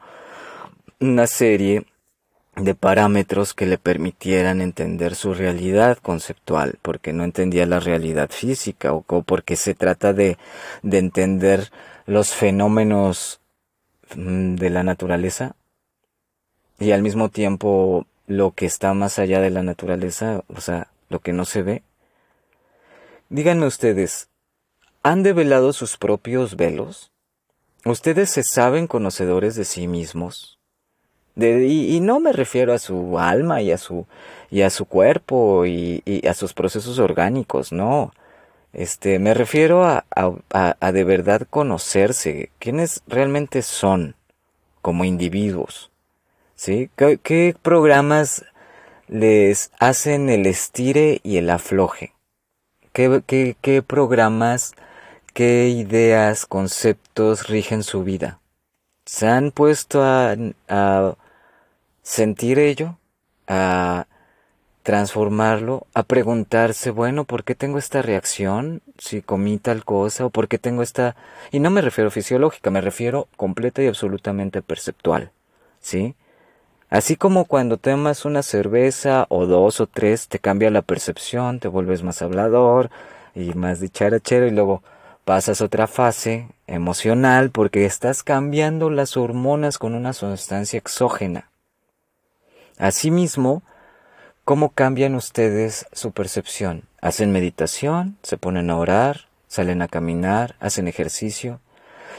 una 1.00 1.26
serie 1.26 1.86
de 2.56 2.76
parámetros 2.76 3.56
que 3.56 3.66
le 3.66 3.80
permitieran 3.80 4.62
entender 4.62 5.16
su 5.16 5.34
realidad 5.34 5.98
conceptual, 5.98 6.78
porque 6.84 7.12
no 7.12 7.24
entendía 7.24 7.66
la 7.66 7.80
realidad 7.80 8.30
física, 8.30 8.94
o 8.94 9.02
porque 9.02 9.56
se 9.56 9.74
trata 9.74 10.14
de, 10.14 10.38
de 10.84 11.00
entender 11.00 11.72
los 12.06 12.36
fenómenos 12.36 13.42
mm, 14.16 14.56
de 14.58 14.70
la 14.70 14.84
naturaleza 14.84 15.56
y 16.78 16.92
al 16.92 17.02
mismo 17.02 17.30
tiempo 17.30 18.06
lo 18.32 18.52
que 18.52 18.66
está 18.66 18.94
más 18.94 19.20
allá 19.20 19.42
de 19.42 19.50
la 19.50 19.62
naturaleza, 19.62 20.44
o 20.48 20.62
sea, 20.62 20.88
lo 21.10 21.20
que 21.20 21.34
no 21.34 21.46
se 21.46 21.64
ve. 21.64 21.84
Díganme 23.30 23.66
ustedes, 23.66 24.30
¿han 25.04 25.22
develado 25.22 25.74
sus 25.74 25.98
propios 25.98 26.56
velos? 26.56 27.12
¿Ustedes 27.84 28.30
se 28.30 28.44
saben 28.44 28.88
conocedores 28.88 29.56
de 29.56 29.66
sí 29.66 29.88
mismos? 29.88 30.58
Y, 31.36 32.00
no 32.02 32.20
me 32.20 32.34
refiero 32.34 32.74
a 32.74 32.80
su 32.80 33.18
alma 33.18 33.62
y 33.62 33.72
a 33.72 33.78
su, 33.78 34.06
y 34.50 34.62
a 34.62 34.70
su 34.70 34.86
cuerpo 34.86 35.66
y, 35.66 36.02
y 36.06 36.26
a 36.28 36.34
sus 36.34 36.54
procesos 36.54 37.00
orgánicos, 37.00 37.72
no. 37.72 38.14
Este, 38.74 39.20
me 39.20 39.34
refiero 39.34 39.84
a, 39.84 40.06
a, 40.16 40.76
a 40.80 40.92
de 40.92 41.04
verdad 41.04 41.48
conocerse, 41.50 42.52
quiénes 42.60 43.02
realmente 43.08 43.62
son 43.62 44.16
como 44.82 45.04
individuos. 45.04 45.91
¿Sí? 46.62 46.92
¿Qué, 46.96 47.56
programas 47.60 48.46
les 49.08 49.72
hacen 49.80 50.30
el 50.30 50.46
estire 50.46 51.20
y 51.24 51.38
el 51.38 51.50
afloje? 51.50 52.14
¿Qué, 52.94 53.56
qué, 53.60 53.82
programas, 53.82 54.74
qué 55.34 55.70
ideas, 55.70 56.46
conceptos 56.46 57.48
rigen 57.48 57.82
su 57.82 58.04
vida? 58.04 58.40
¿Se 59.06 59.28
han 59.28 59.50
puesto 59.50 60.04
a, 60.04 60.36
a 60.68 61.16
sentir 62.04 62.60
ello? 62.60 63.00
¿A 63.48 64.06
transformarlo? 64.84 65.88
¿A 65.96 66.04
preguntarse, 66.04 66.92
bueno, 66.92 67.24
¿por 67.24 67.44
qué 67.44 67.56
tengo 67.56 67.80
esta 67.80 68.04
reacción? 68.04 68.84
Si 69.00 69.24
comí 69.24 69.58
tal 69.58 69.84
cosa 69.84 70.28
o 70.28 70.30
por 70.30 70.48
qué 70.48 70.60
tengo 70.60 70.84
esta... 70.84 71.16
Y 71.52 71.60
no 71.60 71.72
me 71.72 71.82
refiero 71.82 72.12
fisiológica, 72.12 72.70
me 72.70 72.82
refiero 72.82 73.28
completa 73.36 73.82
y 73.82 73.88
absolutamente 73.88 74.62
perceptual. 74.62 75.32
¿Sí? 75.80 76.14
Así 76.92 77.16
como 77.16 77.46
cuando 77.46 77.78
tomas 77.78 78.26
una 78.26 78.44
cerveza 78.44 79.26
o 79.30 79.46
dos 79.46 79.80
o 79.80 79.88
tres 79.88 80.28
te 80.28 80.40
cambia 80.40 80.70
la 80.70 80.82
percepción, 80.82 81.62
te 81.62 81.70
vuelves 81.70 82.04
más 82.04 82.22
hablador 82.22 82.90
y 83.34 83.54
más 83.54 83.80
dicharachero 83.80 84.46
y 84.46 84.52
luego 84.52 84.84
pasas 85.24 85.62
otra 85.62 85.88
fase 85.88 86.50
emocional 86.68 87.50
porque 87.50 87.86
estás 87.86 88.24
cambiando 88.24 88.90
las 88.90 89.16
hormonas 89.16 89.78
con 89.78 89.96
una 89.96 90.12
sustancia 90.12 90.78
exógena. 90.78 91.50
Asimismo, 92.78 93.64
¿cómo 94.44 94.72
cambian 94.72 95.16
ustedes 95.16 95.86
su 95.94 96.12
percepción? 96.12 96.84
¿Hacen 97.00 97.32
meditación? 97.32 98.18
¿Se 98.22 98.36
ponen 98.36 98.70
a 98.70 98.76
orar? 98.76 99.28
¿Salen 99.48 99.82
a 99.82 99.88
caminar? 99.88 100.56
¿Hacen 100.60 100.90
ejercicio? 100.90 101.62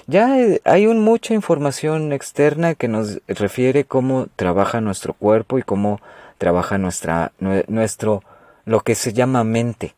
Ya 0.07 0.41
eh, 0.41 0.61
hay 0.65 0.87
un, 0.87 1.01
mucha 1.01 1.35
información 1.35 2.13
externa 2.13 2.75
que 2.75 2.89
nos 2.89 3.21
refiere 3.29 3.85
cómo 3.85 4.29
trabaja 4.37 4.81
nuestro 4.81 5.15
cuerpo 5.15 5.59
y 5.59 5.63
cómo 5.63 6.01
trabaja 6.39 6.79
nuestra, 6.79 7.33
nuestro, 7.39 8.23
lo 8.65 8.81
que 8.81 8.95
se 8.95 9.13
llama 9.13 9.45
mente, 9.45 9.95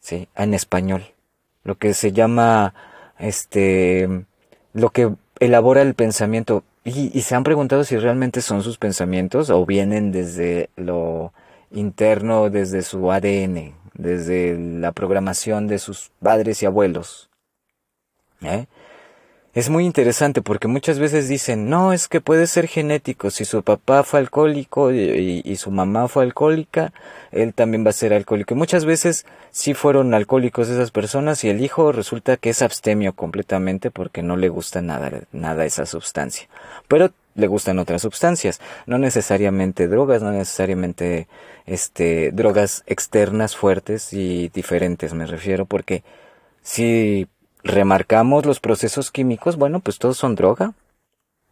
¿sí? 0.00 0.28
En 0.34 0.54
español. 0.54 1.04
Lo 1.64 1.76
que 1.76 1.94
se 1.94 2.12
llama, 2.12 2.74
este, 3.18 4.24
lo 4.72 4.90
que 4.90 5.12
elabora 5.40 5.82
el 5.82 5.94
pensamiento. 5.94 6.64
Y, 6.84 7.16
y 7.16 7.22
se 7.22 7.34
han 7.34 7.44
preguntado 7.44 7.84
si 7.84 7.96
realmente 7.96 8.40
son 8.40 8.62
sus 8.62 8.78
pensamientos 8.78 9.50
o 9.50 9.66
vienen 9.66 10.12
desde 10.12 10.70
lo 10.76 11.32
interno, 11.70 12.48
desde 12.48 12.82
su 12.82 13.10
ADN, 13.10 13.74
desde 13.94 14.56
la 14.56 14.92
programación 14.92 15.66
de 15.66 15.78
sus 15.78 16.10
padres 16.22 16.62
y 16.62 16.66
abuelos. 16.66 17.28
¿Eh? 18.42 18.66
Es 19.56 19.70
muy 19.70 19.86
interesante 19.86 20.42
porque 20.42 20.68
muchas 20.68 20.98
veces 20.98 21.28
dicen, 21.28 21.70
no, 21.70 21.94
es 21.94 22.08
que 22.08 22.20
puede 22.20 22.46
ser 22.46 22.68
genético, 22.68 23.30
si 23.30 23.46
su 23.46 23.62
papá 23.62 24.02
fue 24.02 24.20
alcohólico 24.20 24.92
y, 24.92 25.56
su 25.56 25.70
mamá 25.70 26.08
fue 26.08 26.24
alcohólica, 26.24 26.92
él 27.32 27.54
también 27.54 27.82
va 27.82 27.88
a 27.88 27.94
ser 27.94 28.12
alcohólico. 28.12 28.52
Y 28.52 28.58
muchas 28.58 28.84
veces 28.84 29.24
sí 29.52 29.72
fueron 29.72 30.12
alcohólicos 30.12 30.68
esas 30.68 30.90
personas 30.90 31.42
y 31.42 31.48
el 31.48 31.62
hijo 31.62 31.90
resulta 31.90 32.36
que 32.36 32.50
es 32.50 32.60
abstemio 32.60 33.14
completamente 33.14 33.90
porque 33.90 34.22
no 34.22 34.36
le 34.36 34.50
gusta 34.50 34.82
nada, 34.82 35.22
nada 35.32 35.64
esa 35.64 35.86
sustancia. 35.86 36.48
Pero 36.86 37.12
le 37.34 37.46
gustan 37.46 37.78
otras 37.78 38.02
sustancias, 38.02 38.60
no 38.84 38.98
necesariamente 38.98 39.88
drogas, 39.88 40.22
no 40.22 40.32
necesariamente 40.32 41.28
este 41.64 42.30
drogas 42.30 42.84
externas 42.86 43.56
fuertes 43.56 44.12
y 44.12 44.50
diferentes, 44.50 45.14
me 45.14 45.24
refiero, 45.24 45.64
porque 45.64 46.04
si 46.60 47.26
remarcamos 47.66 48.46
los 48.46 48.60
procesos 48.60 49.10
químicos, 49.10 49.56
bueno, 49.56 49.80
pues 49.80 49.98
todos 49.98 50.16
son 50.16 50.34
droga. 50.34 50.72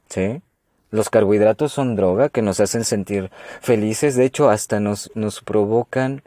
¿Sí? 0.09 0.43
Los 0.91 1.11
carbohidratos 1.11 1.73
son 1.73 1.97
droga 1.97 2.29
que 2.29 2.43
nos 2.43 2.61
hacen 2.61 2.85
sentir 2.85 3.31
felices, 3.61 4.15
de 4.15 4.25
hecho 4.25 4.49
hasta 4.49 4.81
nos, 4.81 5.11
nos 5.15 5.41
provocan 5.41 6.23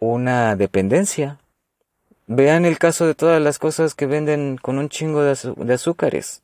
una 0.00 0.54
dependencia. 0.56 1.38
Vean 2.26 2.64
el 2.64 2.78
caso 2.78 3.06
de 3.06 3.14
todas 3.14 3.40
las 3.40 3.58
cosas 3.58 3.94
que 3.94 4.06
venden 4.06 4.58
con 4.60 4.78
un 4.78 4.88
chingo 4.88 5.22
de, 5.22 5.36
de 5.56 5.74
azúcares. 5.74 6.42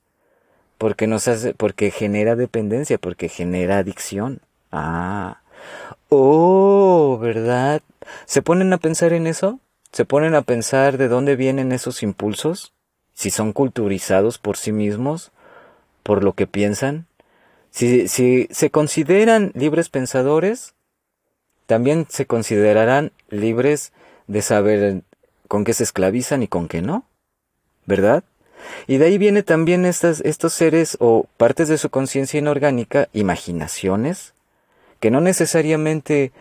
Porque 0.78 1.06
nos 1.06 1.28
hace, 1.28 1.54
porque 1.54 1.90
genera 1.90 2.37
dependencia, 2.37 2.98
porque 2.98 3.28
genera 3.28 3.78
adicción. 3.78 4.40
Ah. 4.70 5.42
Oh, 6.08 7.18
¿verdad? 7.20 7.82
¿Se 8.24 8.42
ponen 8.42 8.72
a 8.72 8.78
pensar 8.78 9.12
en 9.12 9.26
eso? 9.26 9.61
Se 9.92 10.05
ponen 10.05 10.35
a 10.35 10.42
pensar 10.42 10.96
de 10.98 11.09
dónde 11.09 11.37
vienen 11.37 11.72
esos 11.72 12.02
impulsos, 12.02 12.72
si 13.14 13.31
son 13.31 13.52
culturizados 13.52 14.38
por 14.38 14.57
sí 14.57 14.72
mismos, 14.72 15.33
por 16.02 16.24
lo 16.24 16.33
que 16.33 16.46
piensan, 16.46 17.07
si, 17.70 18.09
si 18.09 18.48
se 18.50 18.70
consideran 18.70 19.52
libres 19.55 19.88
pensadores, 19.88 20.74
también 21.66 22.07
se 22.09 22.26
considerarán 22.26 23.12
libres 23.28 23.92
de 24.26 24.42
saber 24.42 25.02
con 25.48 25.64
qué 25.64 25.72
se 25.74 25.85
esclavizan 25.85 26.42
y 26.42 26.48
con 26.48 26.68
qué 26.68 26.83
no, 26.83 27.05
¿verdad? 27.87 28.24
Y 28.87 28.98
de 28.98 29.07
ahí 29.07 29.18
viene 29.18 29.42
también 29.42 29.85
estas, 29.85 30.20
estos 30.20 30.52
seres 30.52 30.96
o 31.00 31.26
partes 31.37 31.68
de 31.68 31.78
su 31.78 31.90
conciencia 31.90 32.38
inorgánica, 32.38 33.09
imaginaciones, 33.12 34.35
que 35.00 35.11
no 35.11 35.20
necesariamente 35.20 36.33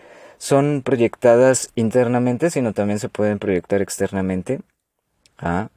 son 0.41 0.81
proyectadas 0.83 1.69
internamente, 1.75 2.49
sino 2.49 2.73
también 2.73 2.97
se 2.97 3.09
pueden 3.09 3.37
proyectar 3.37 3.83
externamente. 3.83 4.61
¿ah? 5.37 5.69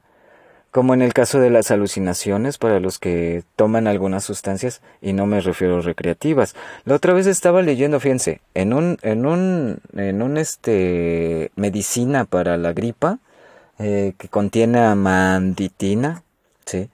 Como 0.71 0.95
en 0.95 1.03
el 1.03 1.13
caso 1.13 1.39
de 1.39 1.51
las 1.51 1.69
alucinaciones 1.69 2.57
para 2.57 2.79
los 2.79 2.97
que 2.97 3.43
toman 3.55 3.85
algunas 3.85 4.23
sustancias, 4.23 4.81
y 5.03 5.13
no 5.13 5.27
me 5.27 5.39
refiero 5.39 5.77
a 5.77 5.81
recreativas. 5.81 6.55
La 6.83 6.95
otra 6.95 7.13
vez 7.13 7.27
estaba 7.27 7.61
leyendo, 7.61 7.99
fíjense, 7.99 8.41
en 8.55 8.73
un, 8.73 8.97
en 9.03 9.27
un, 9.27 9.81
en 9.95 10.23
un 10.23 10.35
este, 10.35 11.51
medicina 11.55 12.25
para 12.25 12.57
la 12.57 12.73
gripa, 12.73 13.19
eh, 13.77 14.13
que 14.17 14.29
contiene 14.29 14.79
amanditina, 14.79 16.23
¿sí? 16.65 16.89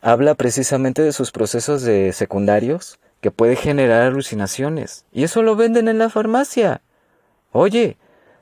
Habla 0.00 0.36
precisamente 0.36 1.02
de 1.02 1.12
sus 1.12 1.32
procesos 1.32 1.82
de 1.82 2.14
secundarios, 2.14 2.98
que 3.20 3.30
puede 3.30 3.56
generar 3.56 4.02
alucinaciones. 4.02 5.04
Y 5.12 5.24
eso 5.24 5.42
lo 5.42 5.56
venden 5.56 5.88
en 5.88 5.98
la 5.98 6.10
farmacia. 6.10 6.82
Oye, 7.52 7.96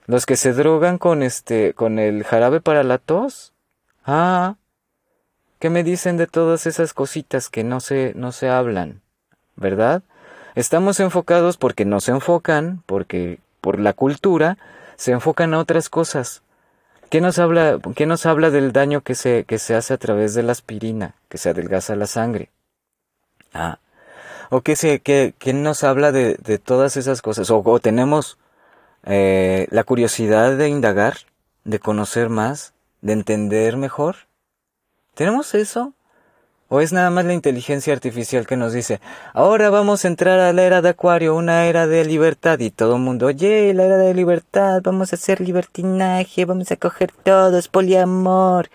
los 0.06 0.26
que 0.26 0.36
se 0.36 0.52
drogan 0.52 0.98
con 0.98 1.22
este, 1.22 1.74
con 1.74 1.98
el 1.98 2.24
jarabe 2.24 2.60
para 2.60 2.82
la 2.82 2.98
tos. 2.98 3.52
Ah, 4.04 4.56
¿qué 5.58 5.70
me 5.70 5.82
dicen 5.82 6.16
de 6.16 6.26
todas 6.26 6.66
esas 6.66 6.94
cositas 6.94 7.48
que 7.48 7.64
no 7.64 7.80
se, 7.80 8.12
no 8.14 8.32
se 8.32 8.48
hablan? 8.48 9.02
¿Verdad? 9.56 10.02
Estamos 10.54 11.00
enfocados 11.00 11.56
porque 11.56 11.84
no 11.84 12.00
se 12.00 12.12
enfocan, 12.12 12.82
porque 12.86 13.40
por 13.60 13.80
la 13.80 13.92
cultura 13.92 14.58
se 14.96 15.12
enfocan 15.12 15.54
a 15.54 15.58
otras 15.58 15.88
cosas. 15.88 16.42
¿Qué 17.10 17.20
nos 17.20 17.38
habla, 17.38 17.78
qué 17.94 18.06
nos 18.06 18.26
habla 18.26 18.50
del 18.50 18.72
daño 18.72 19.00
que 19.00 19.14
se, 19.14 19.44
que 19.44 19.58
se 19.58 19.74
hace 19.74 19.94
a 19.94 19.98
través 19.98 20.34
de 20.34 20.42
la 20.42 20.52
aspirina, 20.52 21.14
que 21.28 21.38
se 21.38 21.50
adelgaza 21.50 21.94
la 21.94 22.06
sangre? 22.06 22.50
Ah, 23.54 23.78
o 24.50 24.60
qué 24.60 24.76
se, 24.76 25.00
que, 25.00 25.34
nos 25.52 25.84
habla 25.84 26.12
de, 26.12 26.34
de, 26.34 26.58
todas 26.58 26.96
esas 26.96 27.22
cosas, 27.22 27.50
o, 27.50 27.78
tenemos 27.80 28.38
eh, 29.04 29.66
la 29.70 29.84
curiosidad 29.84 30.56
de 30.56 30.68
indagar, 30.68 31.14
de 31.64 31.78
conocer 31.78 32.28
más, 32.28 32.74
de 33.02 33.12
entender 33.12 33.76
mejor. 33.76 34.16
¿Tenemos 35.14 35.54
eso? 35.54 35.92
¿O 36.68 36.80
es 36.80 36.92
nada 36.92 37.10
más 37.10 37.24
la 37.24 37.32
inteligencia 37.32 37.92
artificial 37.92 38.44
que 38.44 38.56
nos 38.56 38.72
dice, 38.72 39.00
ahora 39.34 39.70
vamos 39.70 40.04
a 40.04 40.08
entrar 40.08 40.40
a 40.40 40.52
la 40.52 40.64
era 40.64 40.82
de 40.82 40.88
Acuario, 40.88 41.36
una 41.36 41.66
era 41.66 41.86
de 41.86 42.04
libertad, 42.04 42.58
y 42.58 42.70
todo 42.70 42.96
el 42.96 43.02
mundo, 43.02 43.26
oye, 43.26 43.72
la 43.72 43.84
era 43.84 43.98
de 43.98 44.14
libertad, 44.14 44.80
vamos 44.82 45.12
a 45.12 45.16
hacer 45.16 45.40
libertinaje, 45.40 46.44
vamos 46.44 46.72
a 46.72 46.76
coger 46.76 47.12
todo, 47.22 47.56
es 47.56 47.68
poliamor. 47.68 48.68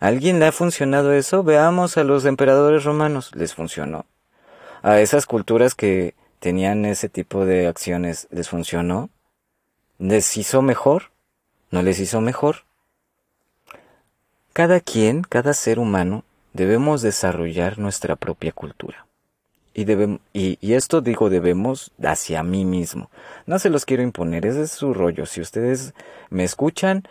¿A 0.00 0.06
alguien 0.06 0.40
le 0.40 0.46
ha 0.46 0.52
funcionado 0.52 1.12
eso? 1.12 1.42
Veamos 1.42 1.98
a 1.98 2.04
los 2.04 2.24
emperadores 2.24 2.84
romanos, 2.84 3.32
les 3.34 3.54
funcionó 3.54 4.06
a 4.84 5.00
esas 5.00 5.24
culturas 5.24 5.74
que 5.74 6.14
tenían 6.40 6.84
ese 6.84 7.08
tipo 7.08 7.46
de 7.46 7.66
acciones 7.66 8.28
les 8.30 8.50
funcionó? 8.50 9.08
¿Les 9.98 10.36
hizo 10.36 10.60
mejor? 10.60 11.04
¿No 11.70 11.80
les 11.80 11.98
hizo 11.98 12.20
mejor? 12.20 12.64
Cada 14.52 14.80
quien, 14.80 15.22
cada 15.22 15.54
ser 15.54 15.78
humano, 15.78 16.22
debemos 16.52 17.00
desarrollar 17.00 17.78
nuestra 17.78 18.14
propia 18.14 18.52
cultura. 18.52 19.06
Y, 19.72 19.84
debemos, 19.84 20.20
y, 20.34 20.58
y, 20.60 20.74
esto 20.74 21.00
digo 21.00 21.30
debemos 21.30 21.90
hacia 22.04 22.42
mí 22.42 22.66
mismo. 22.66 23.10
No 23.46 23.58
se 23.58 23.70
los 23.70 23.86
quiero 23.86 24.02
imponer, 24.02 24.44
ese 24.44 24.64
es 24.64 24.70
su 24.70 24.92
rollo. 24.92 25.24
Si 25.24 25.40
ustedes 25.40 25.94
me 26.28 26.44
escuchan, 26.44 27.04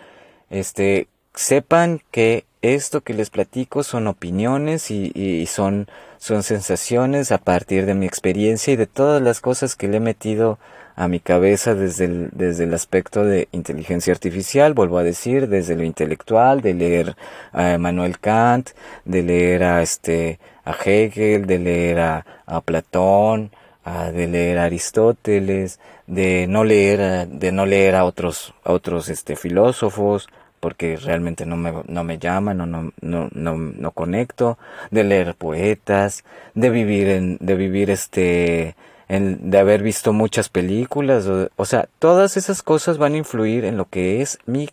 este, 0.51 1.07
sepan 1.35 2.01
que 2.11 2.45
esto 2.61 3.01
que 3.01 3.13
les 3.13 3.29
platico 3.29 3.83
son 3.83 4.07
opiniones 4.07 4.89
y, 4.89 5.45
son, 5.47 5.87
son 6.17 6.43
sensaciones 6.43 7.31
a 7.31 7.37
partir 7.37 7.85
de 7.85 7.93
mi 7.93 8.05
experiencia 8.05 8.73
y 8.73 8.77
de 8.77 8.87
todas 8.87 9.21
las 9.21 9.41
cosas 9.41 9.75
que 9.75 9.87
le 9.87 9.97
he 9.97 9.99
metido 9.99 10.59
a 10.95 11.07
mi 11.07 11.19
cabeza 11.19 11.75
desde 11.75 12.05
el, 12.05 12.29
desde 12.31 12.65
el 12.65 12.73
aspecto 12.73 13.25
de 13.25 13.47
inteligencia 13.51 14.13
artificial, 14.13 14.73
vuelvo 14.73 14.97
a 14.97 15.03
decir, 15.03 15.49
desde 15.49 15.75
lo 15.75 15.83
intelectual, 15.83 16.61
de 16.61 16.73
leer 16.73 17.15
a 17.51 17.77
Manuel 17.77 18.19
Kant, 18.19 18.69
de 19.03 19.23
leer 19.23 19.63
a 19.63 19.81
este 19.81 20.39
a 20.65 20.71
Hegel, 20.71 21.45
de 21.45 21.59
leer 21.59 21.99
a, 21.99 22.25
a 22.45 22.61
Platón, 22.61 23.51
a, 23.83 24.11
de 24.11 24.27
leer 24.27 24.59
a 24.59 24.65
Aristóteles, 24.65 25.79
de 26.07 26.47
no 26.47 26.63
leer 26.63 27.27
de 27.27 27.51
no 27.51 27.65
leer 27.65 27.95
a 27.95 28.05
otros 28.05 28.53
a 28.63 28.71
otros 28.71 29.09
este 29.09 29.35
filósofos, 29.35 30.29
porque 30.63 30.95
realmente 30.95 31.45
no 31.45 31.57
me, 31.57 31.73
no 31.89 32.05
me 32.05 32.17
llaman, 32.19 32.59
no, 32.59 32.65
no, 32.65 32.93
no, 33.01 33.57
no, 33.57 33.91
conecto, 33.91 34.57
de 34.91 35.03
leer 35.03 35.35
poetas, 35.35 36.23
de 36.53 36.69
vivir 36.69 37.09
en, 37.09 37.37
de 37.41 37.55
vivir 37.55 37.89
este, 37.89 38.77
de 39.09 39.57
haber 39.59 39.83
visto 39.83 40.13
muchas 40.13 40.47
películas, 40.47 41.27
o, 41.27 41.49
o 41.57 41.65
sea, 41.65 41.89
todas 41.99 42.37
esas 42.37 42.63
cosas 42.63 42.97
van 42.97 43.15
a 43.15 43.17
influir 43.17 43.65
en 43.65 43.75
lo 43.75 43.89
que 43.89 44.21
es 44.21 44.39
mi 44.45 44.69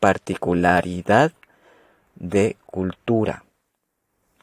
particularidad 0.00 1.32
de 2.14 2.56
cultura. 2.64 3.44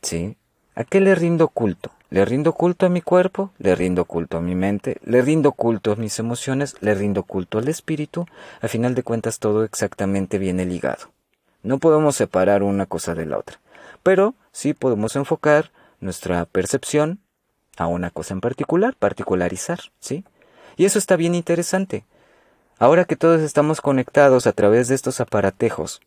¿Sí? 0.04 0.38
¿A 0.76 0.84
qué 0.84 1.02
le 1.02 1.16
rindo 1.16 1.48
culto? 1.48 1.90
Le 2.12 2.26
rindo 2.26 2.54
culto 2.54 2.88
a 2.88 2.90
mi 2.90 3.02
cuerpo, 3.02 3.52
le 3.60 3.76
rindo 3.76 4.06
culto 4.06 4.38
a 4.38 4.42
mi 4.42 4.56
mente, 4.56 4.98
le 5.04 5.22
rindo 5.22 5.52
culto 5.52 5.92
a 5.92 5.96
mis 5.96 6.18
emociones, 6.18 6.76
le 6.80 6.96
rindo 6.96 7.22
culto 7.22 7.60
al 7.60 7.68
espíritu. 7.68 8.26
A 8.62 8.68
final 8.68 8.96
de 8.96 9.04
cuentas 9.04 9.38
todo 9.38 9.64
exactamente 9.64 10.40
viene 10.40 10.66
ligado. 10.66 11.12
No 11.62 11.78
podemos 11.78 12.16
separar 12.16 12.64
una 12.64 12.88
cosa 12.88 13.14
de 13.14 13.28
la 13.28 13.38
otra. 13.38 13.60
Pero 14.02 14.34
sí 14.52 14.74
podemos 14.74 15.16
enfocar 15.16 15.72
nuestra 16.00 16.46
percepción 16.46 17.20
a 17.78 17.86
una 17.86 18.10
cosa 18.10 18.34
en 18.34 18.42
particular, 18.42 18.96
particularizar, 18.98 19.80
¿sí? 20.00 20.26
Y 20.78 20.86
eso 20.86 20.98
está 20.98 21.16
bien 21.16 21.36
interesante. 21.36 22.06
Ahora 22.80 23.06
que 23.06 23.18
todos 23.18 23.42
estamos 23.42 23.82
conectados 23.82 24.48
a 24.48 24.54
través 24.54 24.88
de 24.88 24.96
estos 24.96 25.20
aparatejos, 25.20 26.02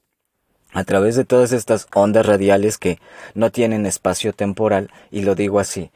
a 0.72 0.84
través 0.84 1.16
de 1.16 1.24
todas 1.24 1.52
estas 1.52 1.86
ondas 1.94 2.26
radiales 2.26 2.78
que 2.78 2.98
no 3.34 3.50
tienen 3.50 3.86
espacio 3.86 4.32
temporal, 4.32 4.90
y 5.10 5.22
lo 5.22 5.34
digo 5.34 5.60
así, 5.60 5.90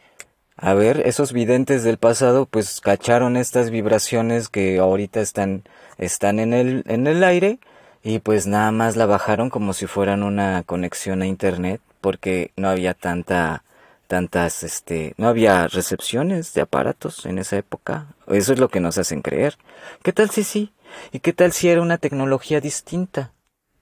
a 0.59 0.73
ver, 0.73 1.03
esos 1.07 1.33
videntes 1.33 1.83
del 1.83 1.99
pasado 1.99 2.47
pues 2.47 2.81
cacharon 2.81 3.37
estas 3.37 3.71
vibraciones 3.71 4.49
que 4.49 4.79
ahorita 4.79 5.21
están, 5.21 5.65
están 5.99 6.39
en 6.39 6.55
el, 6.55 6.83
en 6.87 7.07
el 7.07 7.23
aire 7.25 7.59
y 8.03 8.21
pues 8.21 8.47
nada 8.47 8.71
más 8.73 8.97
la 8.97 9.05
bajaron 9.05 9.51
como 9.51 9.75
si 9.75 9.87
fueran 9.87 10.23
una 10.23 10.63
conexión 10.63 11.21
a 11.21 11.27
internet 11.27 11.83
porque 12.01 12.53
no 12.57 12.71
había 12.71 12.95
tanta, 12.95 13.65
tantas, 14.07 14.63
este, 14.63 15.13
no 15.19 15.29
había 15.29 15.69
recepciones 15.69 16.55
de 16.55 16.63
aparatos 16.63 17.27
en 17.27 17.39
esa 17.39 17.59
época. 17.59 18.07
Eso 18.27 18.55
es 18.55 18.59
lo 18.59 18.69
que 18.69 18.81
nos 18.81 18.97
hacen 18.97 19.21
creer. 19.21 19.59
¿Qué 20.03 20.13
tal 20.13 20.31
si 20.31 20.43
sí? 20.43 20.73
¿Y 21.13 21.21
qué 21.21 21.35
tal 21.35 21.53
si 21.53 21.69
era 21.69 21.83
una 21.83 21.99
tecnología 21.99 22.61
distinta? 22.61 23.33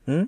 ¿Mm? 0.06 0.24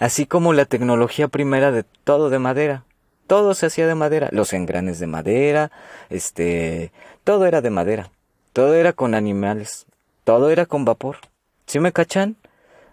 Así 0.00 0.26
como 0.26 0.52
la 0.52 0.64
tecnología 0.64 1.28
primera 1.28 1.70
de 1.70 1.84
todo 1.84 2.28
de 2.28 2.40
madera 2.40 2.84
todo 3.30 3.54
se 3.54 3.66
hacía 3.66 3.86
de 3.86 3.94
madera, 3.94 4.28
los 4.32 4.52
engranes 4.52 4.98
de 4.98 5.06
madera, 5.06 5.70
este, 6.08 6.90
todo 7.22 7.46
era 7.46 7.60
de 7.60 7.70
madera, 7.70 8.10
todo 8.52 8.74
era 8.74 8.92
con 8.92 9.14
animales, 9.14 9.86
todo 10.24 10.50
era 10.50 10.66
con 10.66 10.84
vapor. 10.84 11.18
¿Sí 11.64 11.78
me 11.78 11.92
cachan? 11.92 12.34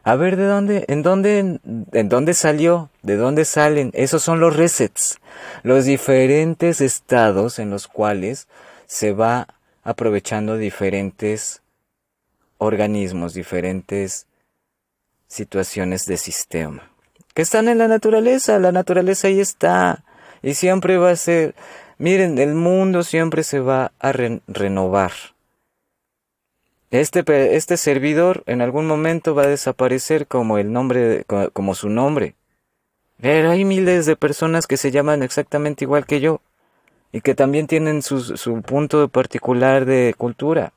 A 0.03 0.15
ver 0.15 0.37
de 0.37 0.45
dónde, 0.45 0.85
en 0.89 1.01
dónde, 1.01 1.59
en 1.91 2.09
dónde 2.09 2.35
salió, 2.35 2.91
de 3.01 3.15
dónde 3.15 3.45
salen. 3.45 3.89
Esos 3.95 4.21
son 4.21 4.39
los 4.39 4.55
resets, 4.55 5.17
los 5.63 5.85
diferentes 5.85 6.81
estados 6.81 7.57
en 7.57 7.71
los 7.71 7.87
cuales 7.87 8.47
se 8.85 9.13
va 9.13 9.47
aprovechando 9.81 10.55
diferentes 10.55 11.63
organismos, 12.59 13.33
diferentes 13.33 14.27
situaciones 15.27 16.05
de 16.05 16.17
sistema. 16.17 16.91
Que 17.37 17.43
están 17.43 17.67
en 17.67 17.77
la 17.77 17.87
naturaleza, 17.87 18.57
la 18.57 18.71
naturaleza 18.71 19.27
ahí 19.27 19.39
está. 19.39 20.03
Y 20.41 20.55
siempre 20.55 20.97
va 20.97 21.11
a 21.11 21.15
ser, 21.15 21.53
miren, 21.99 22.39
el 22.39 22.55
mundo 22.55 23.03
siempre 23.03 23.43
se 23.43 23.59
va 23.59 23.91
a 23.99 24.11
renovar. 24.11 25.11
Este, 26.89 27.23
este 27.55 27.77
servidor 27.77 28.41
en 28.47 28.63
algún 28.63 28.87
momento 28.87 29.35
va 29.35 29.43
a 29.43 29.49
desaparecer 29.49 30.25
como 30.25 30.57
el 30.57 30.73
nombre, 30.73 31.25
como 31.53 31.75
su 31.75 31.89
nombre. 31.89 32.33
Pero 33.21 33.51
hay 33.51 33.65
miles 33.65 34.07
de 34.07 34.15
personas 34.15 34.65
que 34.65 34.77
se 34.77 34.89
llaman 34.89 35.21
exactamente 35.21 35.85
igual 35.85 36.07
que 36.07 36.19
yo 36.19 36.41
y 37.11 37.21
que 37.21 37.35
también 37.35 37.67
tienen 37.67 38.01
su, 38.01 38.35
su 38.35 38.63
punto 38.63 39.09
particular 39.09 39.85
de 39.85 40.15
cultura. 40.17 40.73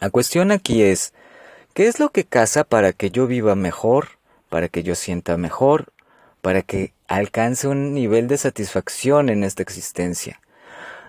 La 0.00 0.10
cuestión 0.10 0.52
aquí 0.52 0.84
es, 0.84 1.12
¿qué 1.74 1.88
es 1.88 1.98
lo 1.98 2.10
que 2.10 2.22
casa 2.22 2.62
para 2.62 2.92
que 2.92 3.10
yo 3.10 3.26
viva 3.26 3.56
mejor, 3.56 4.19
para 4.50 4.68
que 4.68 4.82
yo 4.82 4.94
sienta 4.94 5.38
mejor, 5.38 5.86
para 6.42 6.60
que 6.60 6.92
alcance 7.08 7.68
un 7.68 7.94
nivel 7.94 8.28
de 8.28 8.36
satisfacción 8.36 9.30
en 9.30 9.44
esta 9.44 9.62
existencia. 9.62 10.40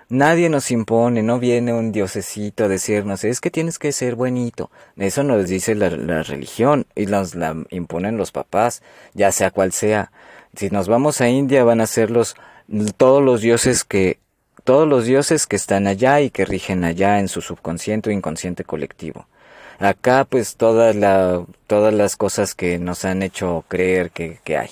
Nadie 0.08 0.50
nos 0.50 0.72
impone, 0.72 1.24
no 1.24 1.40
viene 1.40 1.74
un 1.74 1.94
diosecito 1.94 2.66
a 2.66 2.68
decirnos, 2.68 3.24
es 3.24 3.40
que 3.40 3.50
tienes 3.50 3.80
que 3.80 3.94
ser 3.94 4.16
buenito. 4.16 4.70
Eso 4.98 5.24
nos 5.24 5.48
dice 5.48 5.74
la, 5.74 5.90
religión 6.24 6.86
y 6.96 7.06
nos 7.06 7.34
la 7.34 7.56
imponen 7.70 8.18
los 8.18 8.32
papás, 8.32 8.84
ya 9.14 9.32
sea 9.32 9.52
cual 9.52 9.72
sea. 9.72 10.12
Si 10.54 10.70
nos 10.70 10.90
vamos 10.90 11.22
a 11.22 11.30
India 11.30 11.64
van 11.64 11.80
a 11.80 11.88
ser 11.88 12.12
los, 12.12 12.36
todos 12.98 13.24
los 13.24 13.40
dioses 13.40 13.86
que, 13.86 14.20
todos 14.66 14.86
los 14.86 15.06
dioses 15.06 15.48
que 15.48 15.56
están 15.56 15.88
allá 15.88 16.20
y 16.20 16.30
que 16.30 16.44
rigen 16.44 16.84
allá 16.84 17.20
en 17.20 17.30
su 17.30 17.42
subconsciente 17.42 18.10
o 18.10 18.14
inconsciente 18.14 18.66
colectivo. 18.66 19.28
Acá 19.80 20.26
pues 20.26 20.56
todas, 20.56 20.96
la, 20.96 21.46
todas 21.68 21.94
las 21.94 22.16
cosas 22.16 22.56
que 22.56 22.80
nos 22.80 23.06
han 23.06 23.24
hecho 23.24 23.66
creer 23.68 24.12
que, 24.12 24.40
que 24.44 24.58
hay. 24.58 24.70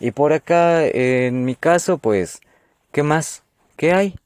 Y 0.00 0.12
por 0.12 0.32
acá, 0.32 0.86
en 0.86 1.44
mi 1.44 1.54
caso, 1.54 1.98
pues, 1.98 2.40
¿qué 2.92 3.02
más? 3.02 3.42
¿Qué 3.76 3.92
hay? 3.92 4.16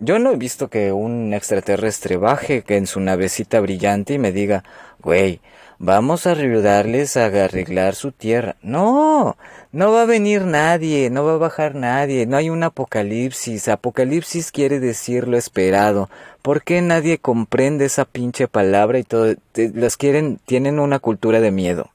Yo 0.00 0.18
no 0.18 0.32
he 0.32 0.36
visto 0.36 0.68
que 0.68 0.92
un 0.92 1.32
extraterrestre 1.32 2.16
baje 2.16 2.62
que 2.62 2.76
en 2.76 2.88
su 2.88 2.98
navecita 3.00 3.60
brillante 3.60 4.14
y 4.14 4.18
me 4.18 4.32
diga, 4.32 4.64
güey, 5.00 5.40
vamos 5.82 6.28
a 6.28 6.30
ayudarles 6.30 7.16
a 7.16 7.26
arreglar 7.26 7.96
su 7.96 8.12
tierra. 8.12 8.54
No, 8.62 9.36
no 9.72 9.92
va 9.92 10.02
a 10.02 10.06
venir 10.06 10.42
nadie, 10.42 11.10
no 11.10 11.24
va 11.24 11.34
a 11.34 11.38
bajar 11.38 11.74
nadie, 11.74 12.24
no 12.24 12.36
hay 12.36 12.50
un 12.50 12.62
apocalipsis. 12.62 13.68
Apocalipsis 13.68 14.52
quiere 14.52 14.78
decir 14.78 15.26
lo 15.26 15.36
esperado. 15.36 16.08
¿Por 16.40 16.62
qué 16.62 16.80
nadie 16.80 17.18
comprende 17.18 17.84
esa 17.84 18.04
pinche 18.04 18.46
palabra 18.46 19.00
y 19.00 19.02
todo? 19.02 19.34
Los 19.56 19.96
quieren, 19.96 20.38
tienen 20.46 20.78
una 20.78 21.00
cultura 21.00 21.40
de 21.40 21.50
miedo. 21.50 21.90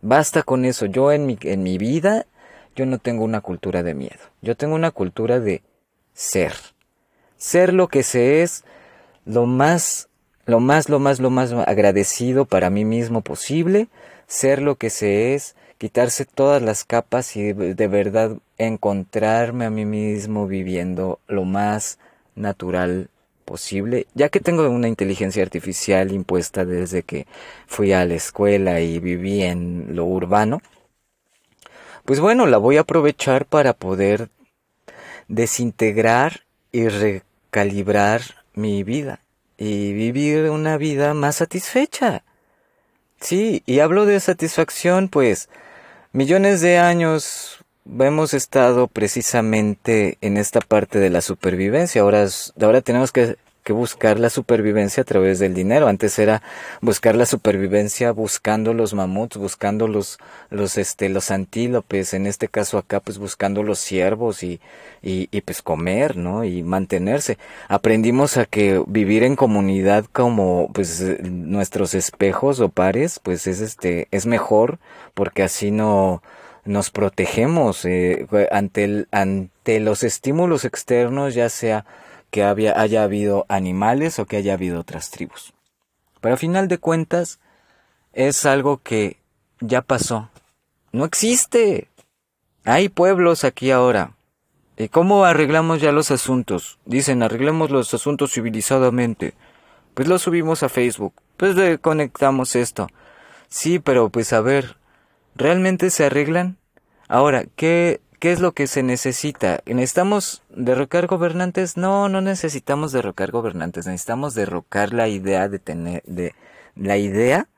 Basta 0.00 0.44
con 0.44 0.64
eso. 0.64 0.86
Yo 0.86 1.10
en 1.10 1.26
mi, 1.26 1.36
en 1.42 1.64
mi 1.64 1.76
vida, 1.76 2.24
yo 2.76 2.86
no 2.86 2.98
tengo 2.98 3.24
una 3.24 3.40
cultura 3.40 3.82
de 3.82 3.94
miedo. 3.94 4.20
Yo 4.42 4.56
tengo 4.56 4.76
una 4.76 4.92
cultura 4.92 5.40
de 5.40 5.62
ser. 6.14 6.52
Ser 7.36 7.74
lo 7.74 7.88
que 7.88 8.04
se 8.04 8.42
es, 8.42 8.64
lo 9.24 9.46
más, 9.46 10.07
lo 10.48 10.60
más, 10.60 10.88
lo 10.88 10.98
más, 10.98 11.20
lo 11.20 11.28
más 11.28 11.52
agradecido 11.52 12.46
para 12.46 12.70
mí 12.70 12.86
mismo 12.86 13.20
posible. 13.20 13.88
Ser 14.26 14.62
lo 14.62 14.76
que 14.76 14.88
se 14.88 15.34
es, 15.34 15.56
quitarse 15.76 16.24
todas 16.24 16.62
las 16.62 16.84
capas 16.84 17.36
y 17.36 17.52
de 17.52 17.86
verdad 17.86 18.38
encontrarme 18.56 19.66
a 19.66 19.70
mí 19.70 19.84
mismo 19.84 20.46
viviendo 20.46 21.20
lo 21.28 21.44
más 21.44 21.98
natural 22.34 23.10
posible, 23.44 24.06
ya 24.14 24.30
que 24.30 24.40
tengo 24.40 24.66
una 24.70 24.88
inteligencia 24.88 25.42
artificial 25.42 26.12
impuesta 26.12 26.64
desde 26.64 27.02
que 27.02 27.26
fui 27.66 27.92
a 27.92 28.06
la 28.06 28.14
escuela 28.14 28.80
y 28.80 29.00
viví 29.00 29.42
en 29.42 29.94
lo 29.94 30.06
urbano, 30.06 30.62
pues 32.06 32.20
bueno, 32.20 32.46
la 32.46 32.56
voy 32.56 32.78
a 32.78 32.82
aprovechar 32.82 33.44
para 33.44 33.74
poder 33.74 34.30
desintegrar 35.28 36.44
y 36.72 36.88
recalibrar 36.88 38.22
mi 38.54 38.82
vida 38.82 39.20
y 39.58 39.92
vivir 39.92 40.50
una 40.50 40.78
vida 40.78 41.12
más 41.12 41.36
satisfecha. 41.36 42.22
Sí, 43.20 43.62
y 43.66 43.80
hablo 43.80 44.06
de 44.06 44.20
satisfacción, 44.20 45.08
pues 45.08 45.48
millones 46.12 46.60
de 46.60 46.78
años 46.78 47.58
hemos 47.98 48.34
estado 48.34 48.86
precisamente 48.86 50.18
en 50.20 50.36
esta 50.36 50.60
parte 50.60 50.98
de 50.98 51.10
la 51.10 51.20
supervivencia. 51.20 52.02
Ahora, 52.02 52.26
ahora 52.60 52.80
tenemos 52.80 53.12
que, 53.12 53.36
buscar 53.72 54.18
la 54.18 54.30
supervivencia 54.30 55.02
a 55.02 55.04
través 55.04 55.38
del 55.38 55.54
dinero. 55.54 55.88
Antes 55.88 56.18
era 56.18 56.42
buscar 56.80 57.14
la 57.14 57.26
supervivencia 57.26 58.12
buscando 58.12 58.74
los 58.74 58.94
mamuts, 58.94 59.36
buscando 59.36 59.88
los, 59.88 60.18
los, 60.50 60.78
este, 60.78 61.08
los 61.08 61.30
antílopes. 61.30 62.14
En 62.14 62.26
este 62.26 62.48
caso 62.48 62.78
acá, 62.78 63.00
pues 63.00 63.18
buscando 63.18 63.62
los 63.62 63.78
ciervos 63.78 64.42
y, 64.42 64.60
y, 65.02 65.28
y 65.30 65.40
pues 65.40 65.62
comer, 65.62 66.16
¿no? 66.16 66.44
Y 66.44 66.62
mantenerse. 66.62 67.38
Aprendimos 67.68 68.36
a 68.36 68.44
que 68.44 68.82
vivir 68.86 69.22
en 69.22 69.36
comunidad 69.36 70.04
como, 70.12 70.70
pues, 70.72 71.02
nuestros 71.22 71.94
espejos 71.94 72.60
o 72.60 72.68
pares, 72.68 73.20
pues 73.22 73.46
es 73.46 73.60
este, 73.60 74.08
es 74.10 74.26
mejor 74.26 74.78
porque 75.14 75.42
así 75.42 75.70
no, 75.70 76.22
nos 76.68 76.90
protegemos 76.90 77.84
eh, 77.84 78.26
ante, 78.52 78.84
el, 78.84 79.08
ante 79.10 79.80
los 79.80 80.02
estímulos 80.02 80.64
externos, 80.64 81.34
ya 81.34 81.48
sea 81.48 81.86
que 82.30 82.44
haya 82.44 83.02
habido 83.02 83.46
animales 83.48 84.18
o 84.18 84.26
que 84.26 84.36
haya 84.36 84.54
habido 84.54 84.80
otras 84.80 85.10
tribus. 85.10 85.54
Pero 86.20 86.34
a 86.34 86.38
final 86.38 86.68
de 86.68 86.78
cuentas, 86.78 87.38
es 88.12 88.44
algo 88.46 88.78
que 88.78 89.18
ya 89.60 89.82
pasó. 89.82 90.30
No 90.92 91.04
existe. 91.04 91.88
Hay 92.64 92.88
pueblos 92.88 93.44
aquí 93.44 93.70
ahora. 93.70 94.12
¿Y 94.76 94.88
cómo 94.88 95.24
arreglamos 95.24 95.80
ya 95.80 95.92
los 95.92 96.10
asuntos? 96.10 96.78
Dicen, 96.84 97.22
arreglemos 97.22 97.70
los 97.70 97.92
asuntos 97.94 98.32
civilizadamente. 98.32 99.34
Pues 99.94 100.08
lo 100.08 100.18
subimos 100.18 100.62
a 100.62 100.68
Facebook. 100.68 101.14
Pues 101.36 101.56
le 101.56 101.78
conectamos 101.78 102.54
esto. 102.56 102.88
Sí, 103.48 103.78
pero 103.78 104.08
pues 104.10 104.32
a 104.32 104.40
ver, 104.40 104.76
¿realmente 105.34 105.90
se 105.90 106.04
arreglan? 106.04 106.58
Ahora, 107.08 107.44
¿qué, 107.56 108.00
¿qué 108.18 108.32
es 108.32 108.40
lo 108.40 108.52
que 108.52 108.66
se 108.66 108.82
necesita? 108.82 109.60
¿Necesitamos 109.66 110.42
derrocar 110.50 111.06
gobernantes? 111.06 111.76
No, 111.76 112.08
no 112.08 112.20
necesitamos 112.20 112.92
derrocar 112.92 113.30
gobernantes, 113.30 113.86
necesitamos 113.86 114.34
derrocar 114.34 114.92
la 114.92 115.08
idea 115.08 115.48
de 115.48 115.58
tener, 115.58 116.02
de, 116.04 116.34
la 116.76 116.96
idea 116.96 117.48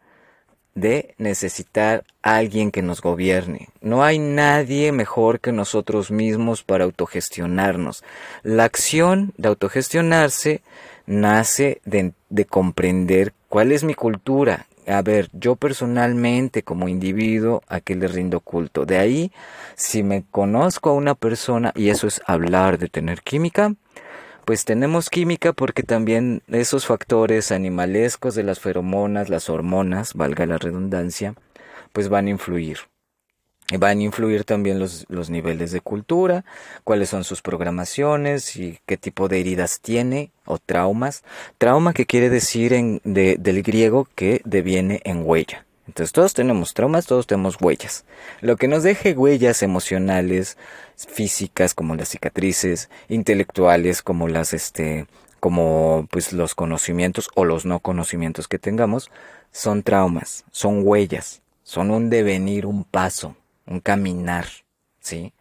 de 0.75 1.15
necesitar 1.19 2.05
a 2.23 2.37
alguien 2.37 2.71
que 2.71 2.83
nos 2.83 3.01
gobierne. 3.01 3.69
No 3.81 4.05
hay 4.05 4.19
nadie 4.19 4.93
mejor 4.93 5.41
que 5.41 5.53
nosotros 5.53 6.11
mismos 6.11 6.63
para 6.63 6.85
autogestionarnos. 6.85 8.05
La 8.43 8.65
acción 8.65 9.33
de 9.37 9.49
autogestionarse 9.49 10.63
nace 11.07 11.81
de, 11.85 12.13
de 12.29 12.45
comprender 12.45 13.35
cuál 13.49 13.73
es 13.73 13.83
mi 13.83 13.95
cultura, 13.95 14.67
a 14.87 15.03
ver, 15.03 15.29
yo 15.33 15.57
personalmente 15.57 16.63
como 16.63 16.89
individuo, 16.89 17.63
¿a 17.69 17.81
qué 17.81 17.95
le 17.95 18.09
rindo 18.09 18.41
culto? 18.41 18.87
De 18.87 18.99
ahí, 18.99 19.33
si 19.77 20.03
me 20.03 20.25
conozco 20.31 20.91
a 20.91 20.95
una 20.95 21.15
persona, 21.15 21.73
y 21.75 21.91
eso 21.91 22.07
es 22.07 22.21
hablar 22.27 22.79
de 22.79 22.89
tener 22.89 23.23
química, 23.23 23.75
pues 24.45 24.65
tenemos 24.65 25.11
química 25.11 25.53
porque 25.53 25.83
también 25.83 26.43
esos 26.49 26.87
factores 26.87 27.53
animalescos 27.53 28.35
de 28.35 28.43
las 28.43 28.59
feromonas, 28.61 29.29
las 29.29 29.49
hormonas, 29.49 30.15
valga 30.15 30.47
la 30.47 30.59
redundancia, 30.59 31.35
pues 31.93 32.09
van 32.09 32.27
a 32.27 32.31
influir. 32.31 32.79
Van 33.79 33.99
a 33.99 34.03
influir 34.03 34.45
también 34.45 34.79
los, 34.81 35.07
los 35.09 35.31
niveles 35.31 35.71
de 35.71 35.81
cultura, 35.81 36.45
cuáles 36.83 37.09
son 37.09 37.23
sus 37.23 37.41
programaciones 37.41 38.57
y 38.57 38.81
qué 38.85 38.97
tipo 38.97 39.29
de 39.29 39.41
heridas 39.41 39.81
tiene 39.81 40.33
o 40.45 40.59
traumas. 40.59 41.23
Trauma 41.59 41.93
que 41.93 42.07
quiere 42.07 42.31
decir 42.31 42.73
en, 42.73 43.01
de, 43.05 43.37
del 43.39 43.63
griego 43.63 44.09
que 44.15 44.41
deviene 44.45 45.01
en 45.05 45.23
huella. 45.25 45.67
Entonces 45.87 46.13
todos 46.13 46.35
tenemos 46.35 46.75
traumas, 46.75 47.07
todos 47.07 47.27
tenemos 47.27 47.59
huellas. 47.61 48.05
Lo 48.41 48.57
que 48.57 48.69
nos 48.69 48.83
deje 48.83 49.13
huellas 49.13 49.63
emocionales, 49.63 50.57
físicas 50.97 51.75
como 51.75 51.97
las 51.97 52.09
cicatrices, 52.09 52.91
intelectuales 53.09 54.03
como 54.03 54.29
las 54.29 54.53
este 54.53 55.07
como 55.41 56.07
pues 56.11 56.33
los 56.35 56.55
conocimientos 56.55 57.31
o 57.35 57.45
los 57.45 57.65
no 57.65 57.81
conocimientos 57.81 58.47
que 58.47 58.59
tengamos 58.59 59.11
son 59.53 59.83
traumas, 59.83 60.45
son 60.51 60.83
huellas, 60.87 61.41
son 61.65 61.91
un 61.91 62.11
devenir, 62.11 62.67
un 62.67 62.85
paso 62.85 63.35
un 63.71 63.81
caminar, 63.81 64.47
¿sí? 65.01 65.33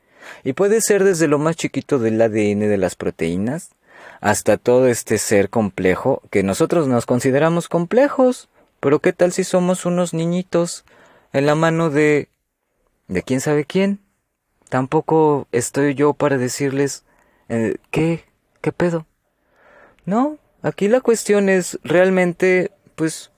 Y 0.44 0.54
puede 0.54 0.80
ser 0.80 1.04
desde 1.04 1.28
lo 1.28 1.40
más 1.40 1.56
chiquito 1.56 2.00
del 2.00 2.22
ADN 2.22 2.60
de 2.60 2.78
las 2.78 2.96
proteínas 2.96 3.72
hasta 4.22 4.58
todo 4.58 4.88
este 4.88 5.18
ser 5.18 5.50
complejo 5.50 6.22
que 6.30 6.44
nosotros 6.44 6.88
nos 6.88 7.06
consideramos 7.06 7.68
complejos. 7.68 8.50
Pero 8.80 9.00
¿qué 9.00 9.12
tal 9.12 9.34
si 9.34 9.44
somos 9.44 9.86
unos 9.86 10.14
niñitos 10.14 10.86
en 11.34 11.46
la 11.46 11.56
mano 11.56 11.90
de... 11.90 12.30
de 13.08 13.24
quién 13.24 13.42
sabe 13.42 13.66
quién? 13.66 14.00
Tampoco 14.70 15.48
estoy 15.52 15.96
yo 15.96 16.14
para 16.14 16.38
decirles 16.38 17.04
eh, 17.50 17.78
qué, 17.92 18.24
qué 18.62 18.72
pedo. 18.72 19.06
No, 20.06 20.38
aquí 20.62 20.88
la 20.88 21.02
cuestión 21.02 21.50
es 21.50 21.80
realmente, 21.84 22.72
pues, 22.96 23.32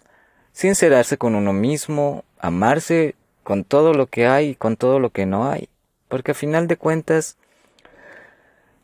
sincerarse 0.52 1.18
con 1.18 1.36
uno 1.36 1.54
mismo, 1.54 2.24
amarse 2.40 3.16
con 3.44 3.64
todo 3.64 3.94
lo 3.94 4.08
que 4.08 4.28
hay 4.28 4.50
y 4.50 4.56
con 4.56 4.78
todo 4.78 5.00
lo 5.00 5.10
que 5.10 5.26
no 5.26 5.50
hay. 5.50 5.70
Porque 6.08 6.32
a 6.32 6.36
final 6.36 6.68
de 6.68 6.78
cuentas, 6.78 7.38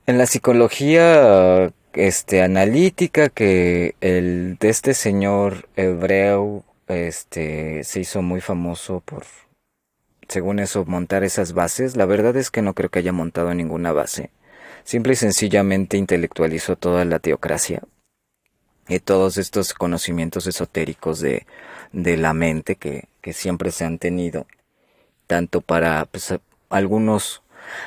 en 0.06 0.18
la 0.18 0.26
psicología 0.26 1.72
este, 1.94 2.42
analítica 2.42 3.30
que 3.30 3.96
el 4.02 4.58
de 4.60 4.70
este 4.70 4.94
señor 4.94 5.68
hebreo 5.76 6.64
este, 6.88 7.84
se 7.84 8.00
hizo 8.00 8.22
muy 8.22 8.40
famoso 8.40 9.02
por, 9.02 9.26
según 10.28 10.60
eso, 10.60 10.86
montar 10.86 11.24
esas 11.24 11.54
bases, 11.54 11.98
la 11.98 12.06
verdad 12.06 12.36
es 12.38 12.52
que 12.52 12.62
no 12.62 12.74
creo 12.74 12.90
que 12.90 13.00
haya 13.00 13.14
montado 13.14 13.54
ninguna 13.54 13.92
base. 13.92 14.32
Simple 14.84 15.14
y 15.14 15.16
sencillamente 15.18 15.98
intelectualizó 15.98 16.78
toda 16.78 17.04
la 17.04 17.20
teocracia 17.20 17.82
y 18.88 19.00
todos 19.00 19.38
estos 19.38 19.74
conocimientos 19.74 20.48
esotéricos 20.48 21.20
de, 21.20 21.46
de 21.92 22.18
la 22.18 22.34
mente 22.34 22.76
que, 22.76 23.06
que 23.22 23.34
siempre 23.34 23.72
se 23.72 23.86
han 23.86 24.00
tenido, 24.00 24.48
tanto 25.28 25.62
para 25.62 26.06
pues, 26.06 26.34
algunos, 26.70 27.44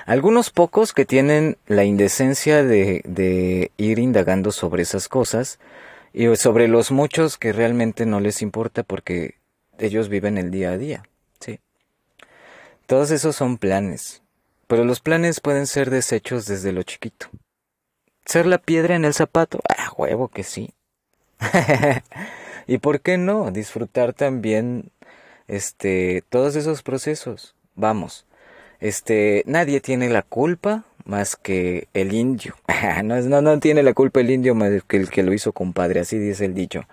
algunos 0.06 0.50
pocos 0.50 0.92
que 0.92 1.06
tienen 1.06 1.56
la 1.66 1.84
indecencia 1.84 2.62
de, 2.62 3.02
de 3.04 3.70
ir 3.76 3.98
indagando 3.98 4.52
sobre 4.52 4.82
esas 4.82 5.08
cosas, 5.08 5.58
y 6.12 6.34
sobre 6.36 6.68
los 6.68 6.90
muchos 6.90 7.38
que 7.38 7.52
realmente 7.52 8.06
no 8.06 8.20
les 8.20 8.42
importa 8.42 8.82
porque 8.82 9.36
ellos 9.78 10.08
viven 10.08 10.38
el 10.38 10.50
día 10.50 10.72
a 10.72 10.78
día, 10.78 11.04
¿sí? 11.38 11.60
Todos 12.86 13.10
esos 13.10 13.36
son 13.36 13.58
planes, 13.58 14.22
pero 14.66 14.84
los 14.84 15.00
planes 15.00 15.40
pueden 15.40 15.66
ser 15.66 15.90
desechos 15.90 16.46
desde 16.46 16.72
lo 16.72 16.82
chiquito. 16.82 17.28
¿Ser 18.24 18.46
la 18.46 18.58
piedra 18.58 18.96
en 18.96 19.04
el 19.04 19.14
zapato? 19.14 19.60
Ah, 19.68 19.92
huevo 19.96 20.28
que 20.28 20.42
sí. 20.42 20.74
¿Y 22.70 22.78
por 22.78 23.00
qué 23.00 23.18
no? 23.18 23.50
Disfrutar 23.50 24.12
también 24.12 24.92
este, 25.48 26.22
todos 26.28 26.54
esos 26.54 26.84
procesos. 26.84 27.56
Vamos, 27.74 28.26
este, 28.78 29.42
nadie 29.44 29.80
tiene 29.80 30.08
la 30.08 30.22
culpa 30.22 30.84
más 31.04 31.34
que 31.34 31.88
el 31.94 32.12
indio. 32.12 32.54
no, 33.02 33.20
no, 33.22 33.42
no 33.42 33.58
tiene 33.58 33.82
la 33.82 33.92
culpa 33.92 34.20
el 34.20 34.30
indio 34.30 34.54
más 34.54 34.70
que 34.86 34.98
el 34.98 35.10
que 35.10 35.24
lo 35.24 35.32
hizo 35.32 35.52
compadre, 35.52 35.98
así 35.98 36.16
dice 36.16 36.44
el 36.44 36.54
dicho. 36.54 36.84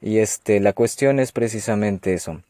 Y 0.00 0.18
este, 0.18 0.58
la 0.58 0.72
cuestión 0.72 1.20
es 1.20 1.30
precisamente 1.30 2.14
eso. 2.14 2.42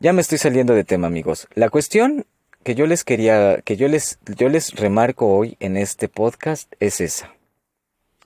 Ya 0.00 0.12
me 0.12 0.20
estoy 0.20 0.36
saliendo 0.36 0.74
de 0.74 0.84
tema, 0.84 1.06
amigos. 1.06 1.48
La 1.54 1.70
cuestión 1.70 2.26
que 2.62 2.74
yo 2.74 2.86
les 2.86 3.04
quería, 3.04 3.62
que 3.64 3.78
yo 3.78 3.88
les, 3.88 4.18
yo 4.36 4.50
les 4.50 4.74
remarco 4.74 5.34
hoy 5.34 5.56
en 5.60 5.78
este 5.78 6.08
podcast 6.08 6.70
es 6.78 7.00
esa. 7.00 7.34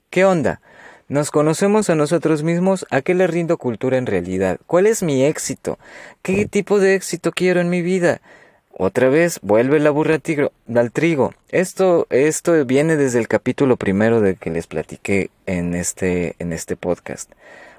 ¿Qué 0.09 0.25
onda? 0.25 0.59
Nos 1.07 1.29
conocemos 1.29 1.91
a 1.91 1.95
nosotros 1.95 2.41
mismos, 2.41 2.87
¿a 2.89 3.03
qué 3.03 3.13
le 3.13 3.27
rindo 3.27 3.57
cultura 3.57 3.99
en 3.99 4.07
realidad? 4.07 4.57
¿Cuál 4.65 4.87
es 4.87 5.03
mi 5.03 5.23
éxito? 5.23 5.77
¿Qué 6.23 6.47
tipo 6.47 6.79
de 6.79 6.95
éxito 6.95 7.31
quiero 7.31 7.61
en 7.61 7.69
mi 7.69 7.83
vida? 7.83 8.21
Otra 8.71 9.07
vez, 9.09 9.39
vuelve 9.43 9.79
la 9.79 9.91
burra 9.91 10.19
al 10.75 10.91
trigo. 10.91 11.35
Esto, 11.49 12.07
esto 12.09 12.65
viene 12.65 12.95
desde 12.95 13.19
el 13.19 13.27
capítulo 13.27 13.77
primero 13.77 14.19
de 14.19 14.35
que 14.35 14.49
les 14.49 14.65
platiqué 14.65 15.29
en 15.45 15.75
este, 15.75 16.35
en 16.39 16.51
este 16.51 16.75
podcast. 16.75 17.31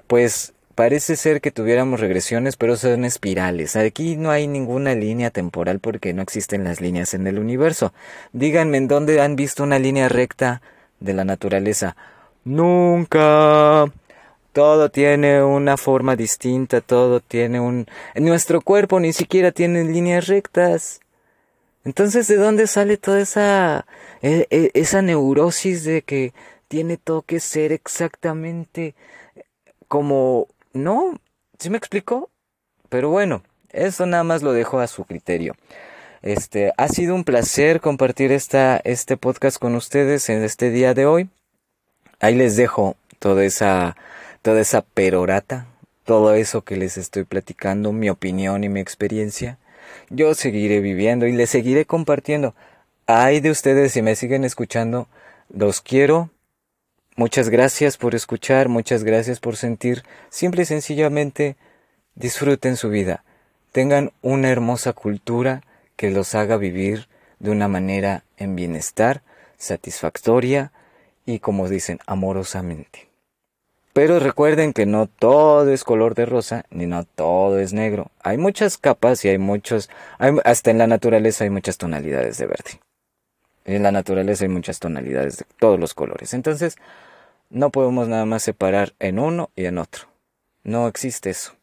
Pues 0.06 0.52
parece 0.76 1.16
ser 1.16 1.40
que 1.40 1.50
tuviéramos 1.50 1.98
regresiones, 1.98 2.56
pero 2.56 2.76
son 2.76 3.04
espirales. 3.04 3.74
Aquí 3.74 4.16
no 4.16 4.30
hay 4.30 4.46
ninguna 4.46 4.94
línea 4.94 5.30
temporal 5.30 5.80
porque 5.80 6.12
no 6.12 6.22
existen 6.22 6.62
las 6.62 6.80
líneas 6.80 7.12
en 7.12 7.26
el 7.26 7.40
universo. 7.40 7.92
Díganme 8.32 8.76
en 8.76 8.86
dónde 8.86 9.20
han 9.20 9.34
visto 9.34 9.64
una 9.64 9.80
línea 9.80 10.08
recta 10.08 10.62
de 11.00 11.12
la 11.12 11.24
naturaleza. 11.24 11.96
Nunca. 12.46 13.92
Todo 14.52 14.88
tiene 14.88 15.42
una 15.42 15.76
forma 15.76 16.14
distinta, 16.14 16.80
todo 16.80 17.20
tiene 17.20 17.58
un... 17.58 17.86
Nuestro 18.14 18.60
cuerpo 18.60 19.00
ni 19.00 19.12
siquiera 19.12 19.50
tiene 19.50 19.82
líneas 19.84 20.28
rectas. 20.28 21.00
Entonces, 21.84 22.28
¿de 22.28 22.36
dónde 22.36 22.68
sale 22.68 22.98
toda 22.98 23.20
esa... 23.20 23.84
E, 24.22 24.46
e, 24.50 24.70
esa 24.74 25.02
neurosis 25.02 25.82
de 25.84 26.02
que 26.02 26.32
tiene 26.68 26.96
todo 26.96 27.22
que 27.22 27.40
ser 27.40 27.72
exactamente 27.72 28.94
como... 29.88 30.46
No, 30.72 31.18
¿sí 31.58 31.68
me 31.68 31.78
explicó? 31.78 32.30
Pero 32.88 33.10
bueno, 33.10 33.42
eso 33.70 34.06
nada 34.06 34.22
más 34.22 34.42
lo 34.42 34.52
dejo 34.52 34.78
a 34.78 34.86
su 34.86 35.04
criterio. 35.04 35.56
Este, 36.22 36.72
ha 36.76 36.86
sido 36.88 37.16
un 37.16 37.24
placer 37.24 37.80
compartir 37.80 38.30
esta, 38.30 38.80
este 38.84 39.16
podcast 39.16 39.58
con 39.58 39.74
ustedes 39.74 40.28
en 40.28 40.44
este 40.44 40.70
día 40.70 40.94
de 40.94 41.06
hoy. 41.06 41.28
Ahí 42.20 42.34
les 42.34 42.56
dejo 42.56 42.96
toda 43.18 43.44
esa, 43.44 43.96
toda 44.42 44.60
esa 44.60 44.82
perorata, 44.82 45.66
todo 46.04 46.34
eso 46.34 46.62
que 46.62 46.76
les 46.76 46.96
estoy 46.96 47.24
platicando, 47.24 47.92
mi 47.92 48.08
opinión 48.08 48.64
y 48.64 48.68
mi 48.68 48.80
experiencia. 48.80 49.58
Yo 50.08 50.34
seguiré 50.34 50.80
viviendo 50.80 51.26
y 51.26 51.32
les 51.32 51.50
seguiré 51.50 51.84
compartiendo. 51.84 52.54
Ay 53.06 53.40
de 53.40 53.50
ustedes 53.50 53.92
si 53.92 54.02
me 54.02 54.16
siguen 54.16 54.44
escuchando, 54.44 55.08
los 55.48 55.80
quiero. 55.80 56.30
Muchas 57.16 57.48
gracias 57.48 57.96
por 57.96 58.14
escuchar, 58.14 58.68
muchas 58.68 59.04
gracias 59.04 59.40
por 59.40 59.56
sentir. 59.56 60.02
Simple 60.28 60.62
y 60.62 60.66
sencillamente 60.66 61.56
disfruten 62.14 62.76
su 62.76 62.88
vida. 62.88 63.24
Tengan 63.72 64.12
una 64.22 64.50
hermosa 64.50 64.92
cultura 64.92 65.62
que 65.96 66.10
los 66.10 66.34
haga 66.34 66.56
vivir 66.56 67.08
de 67.38 67.50
una 67.50 67.68
manera 67.68 68.24
en 68.36 68.56
bienestar, 68.56 69.22
satisfactoria, 69.58 70.72
y 71.26 71.40
como 71.40 71.68
dicen, 71.68 71.98
amorosamente. 72.06 73.10
Pero 73.92 74.20
recuerden 74.20 74.72
que 74.72 74.86
no 74.86 75.06
todo 75.06 75.70
es 75.72 75.82
color 75.82 76.14
de 76.14 76.26
rosa, 76.26 76.66
ni 76.70 76.86
no 76.86 77.04
todo 77.04 77.58
es 77.58 77.72
negro. 77.72 78.10
Hay 78.22 78.38
muchas 78.38 78.78
capas 78.78 79.24
y 79.24 79.28
hay 79.28 79.38
muchos, 79.38 79.90
hasta 80.44 80.70
en 80.70 80.78
la 80.78 80.86
naturaleza 80.86 81.44
hay 81.44 81.50
muchas 81.50 81.78
tonalidades 81.78 82.38
de 82.38 82.46
verde. 82.46 82.80
En 83.64 83.82
la 83.82 83.92
naturaleza 83.92 84.44
hay 84.44 84.50
muchas 84.50 84.78
tonalidades 84.78 85.38
de 85.38 85.46
todos 85.58 85.80
los 85.80 85.94
colores. 85.94 86.34
Entonces, 86.34 86.76
no 87.50 87.70
podemos 87.70 88.06
nada 88.06 88.26
más 88.26 88.42
separar 88.42 88.94
en 88.98 89.18
uno 89.18 89.50
y 89.56 89.64
en 89.64 89.78
otro. 89.78 90.08
No 90.62 90.88
existe 90.88 91.30
eso. 91.30 91.54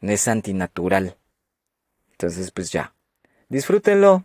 Es 0.00 0.26
antinatural. 0.26 1.16
Entonces, 2.12 2.50
pues 2.50 2.72
ya. 2.72 2.94
Disfrútenlo. 3.48 4.24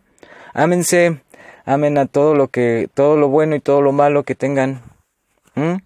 Ámense 0.54 1.20
amen 1.64 1.98
a 1.98 2.06
todo 2.06 2.34
lo 2.34 2.48
que, 2.48 2.88
todo 2.94 3.16
lo 3.16 3.28
bueno 3.28 3.56
y 3.56 3.60
todo 3.60 3.82
lo 3.82 3.92
malo 3.92 4.22
que 4.24 4.34
tengan. 4.34 4.82
¿Mm? 5.54 5.76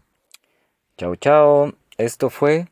Chao, 0.97 1.16
chao. 1.16 1.72
Esto 1.97 2.31
fue 2.31 2.68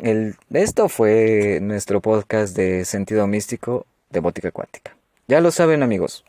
el, 0.00 0.36
esto 0.52 0.88
fue 0.88 1.58
nuestro 1.62 2.00
podcast 2.00 2.56
de 2.56 2.84
sentido 2.84 3.26
místico 3.26 3.86
de 4.10 4.20
Bótica 4.20 4.50
Cuántica. 4.50 4.96
Ya 5.28 5.40
lo 5.40 5.50
saben 5.50 5.82
amigos. 5.82 6.24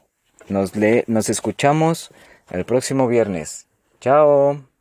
Nos, 0.48 0.76
le, 0.76 1.04
nos 1.08 1.30
escuchamos 1.30 2.12
el 2.52 2.66
próximo 2.66 3.08
viernes. 3.08 3.68
Chao. 4.00 4.75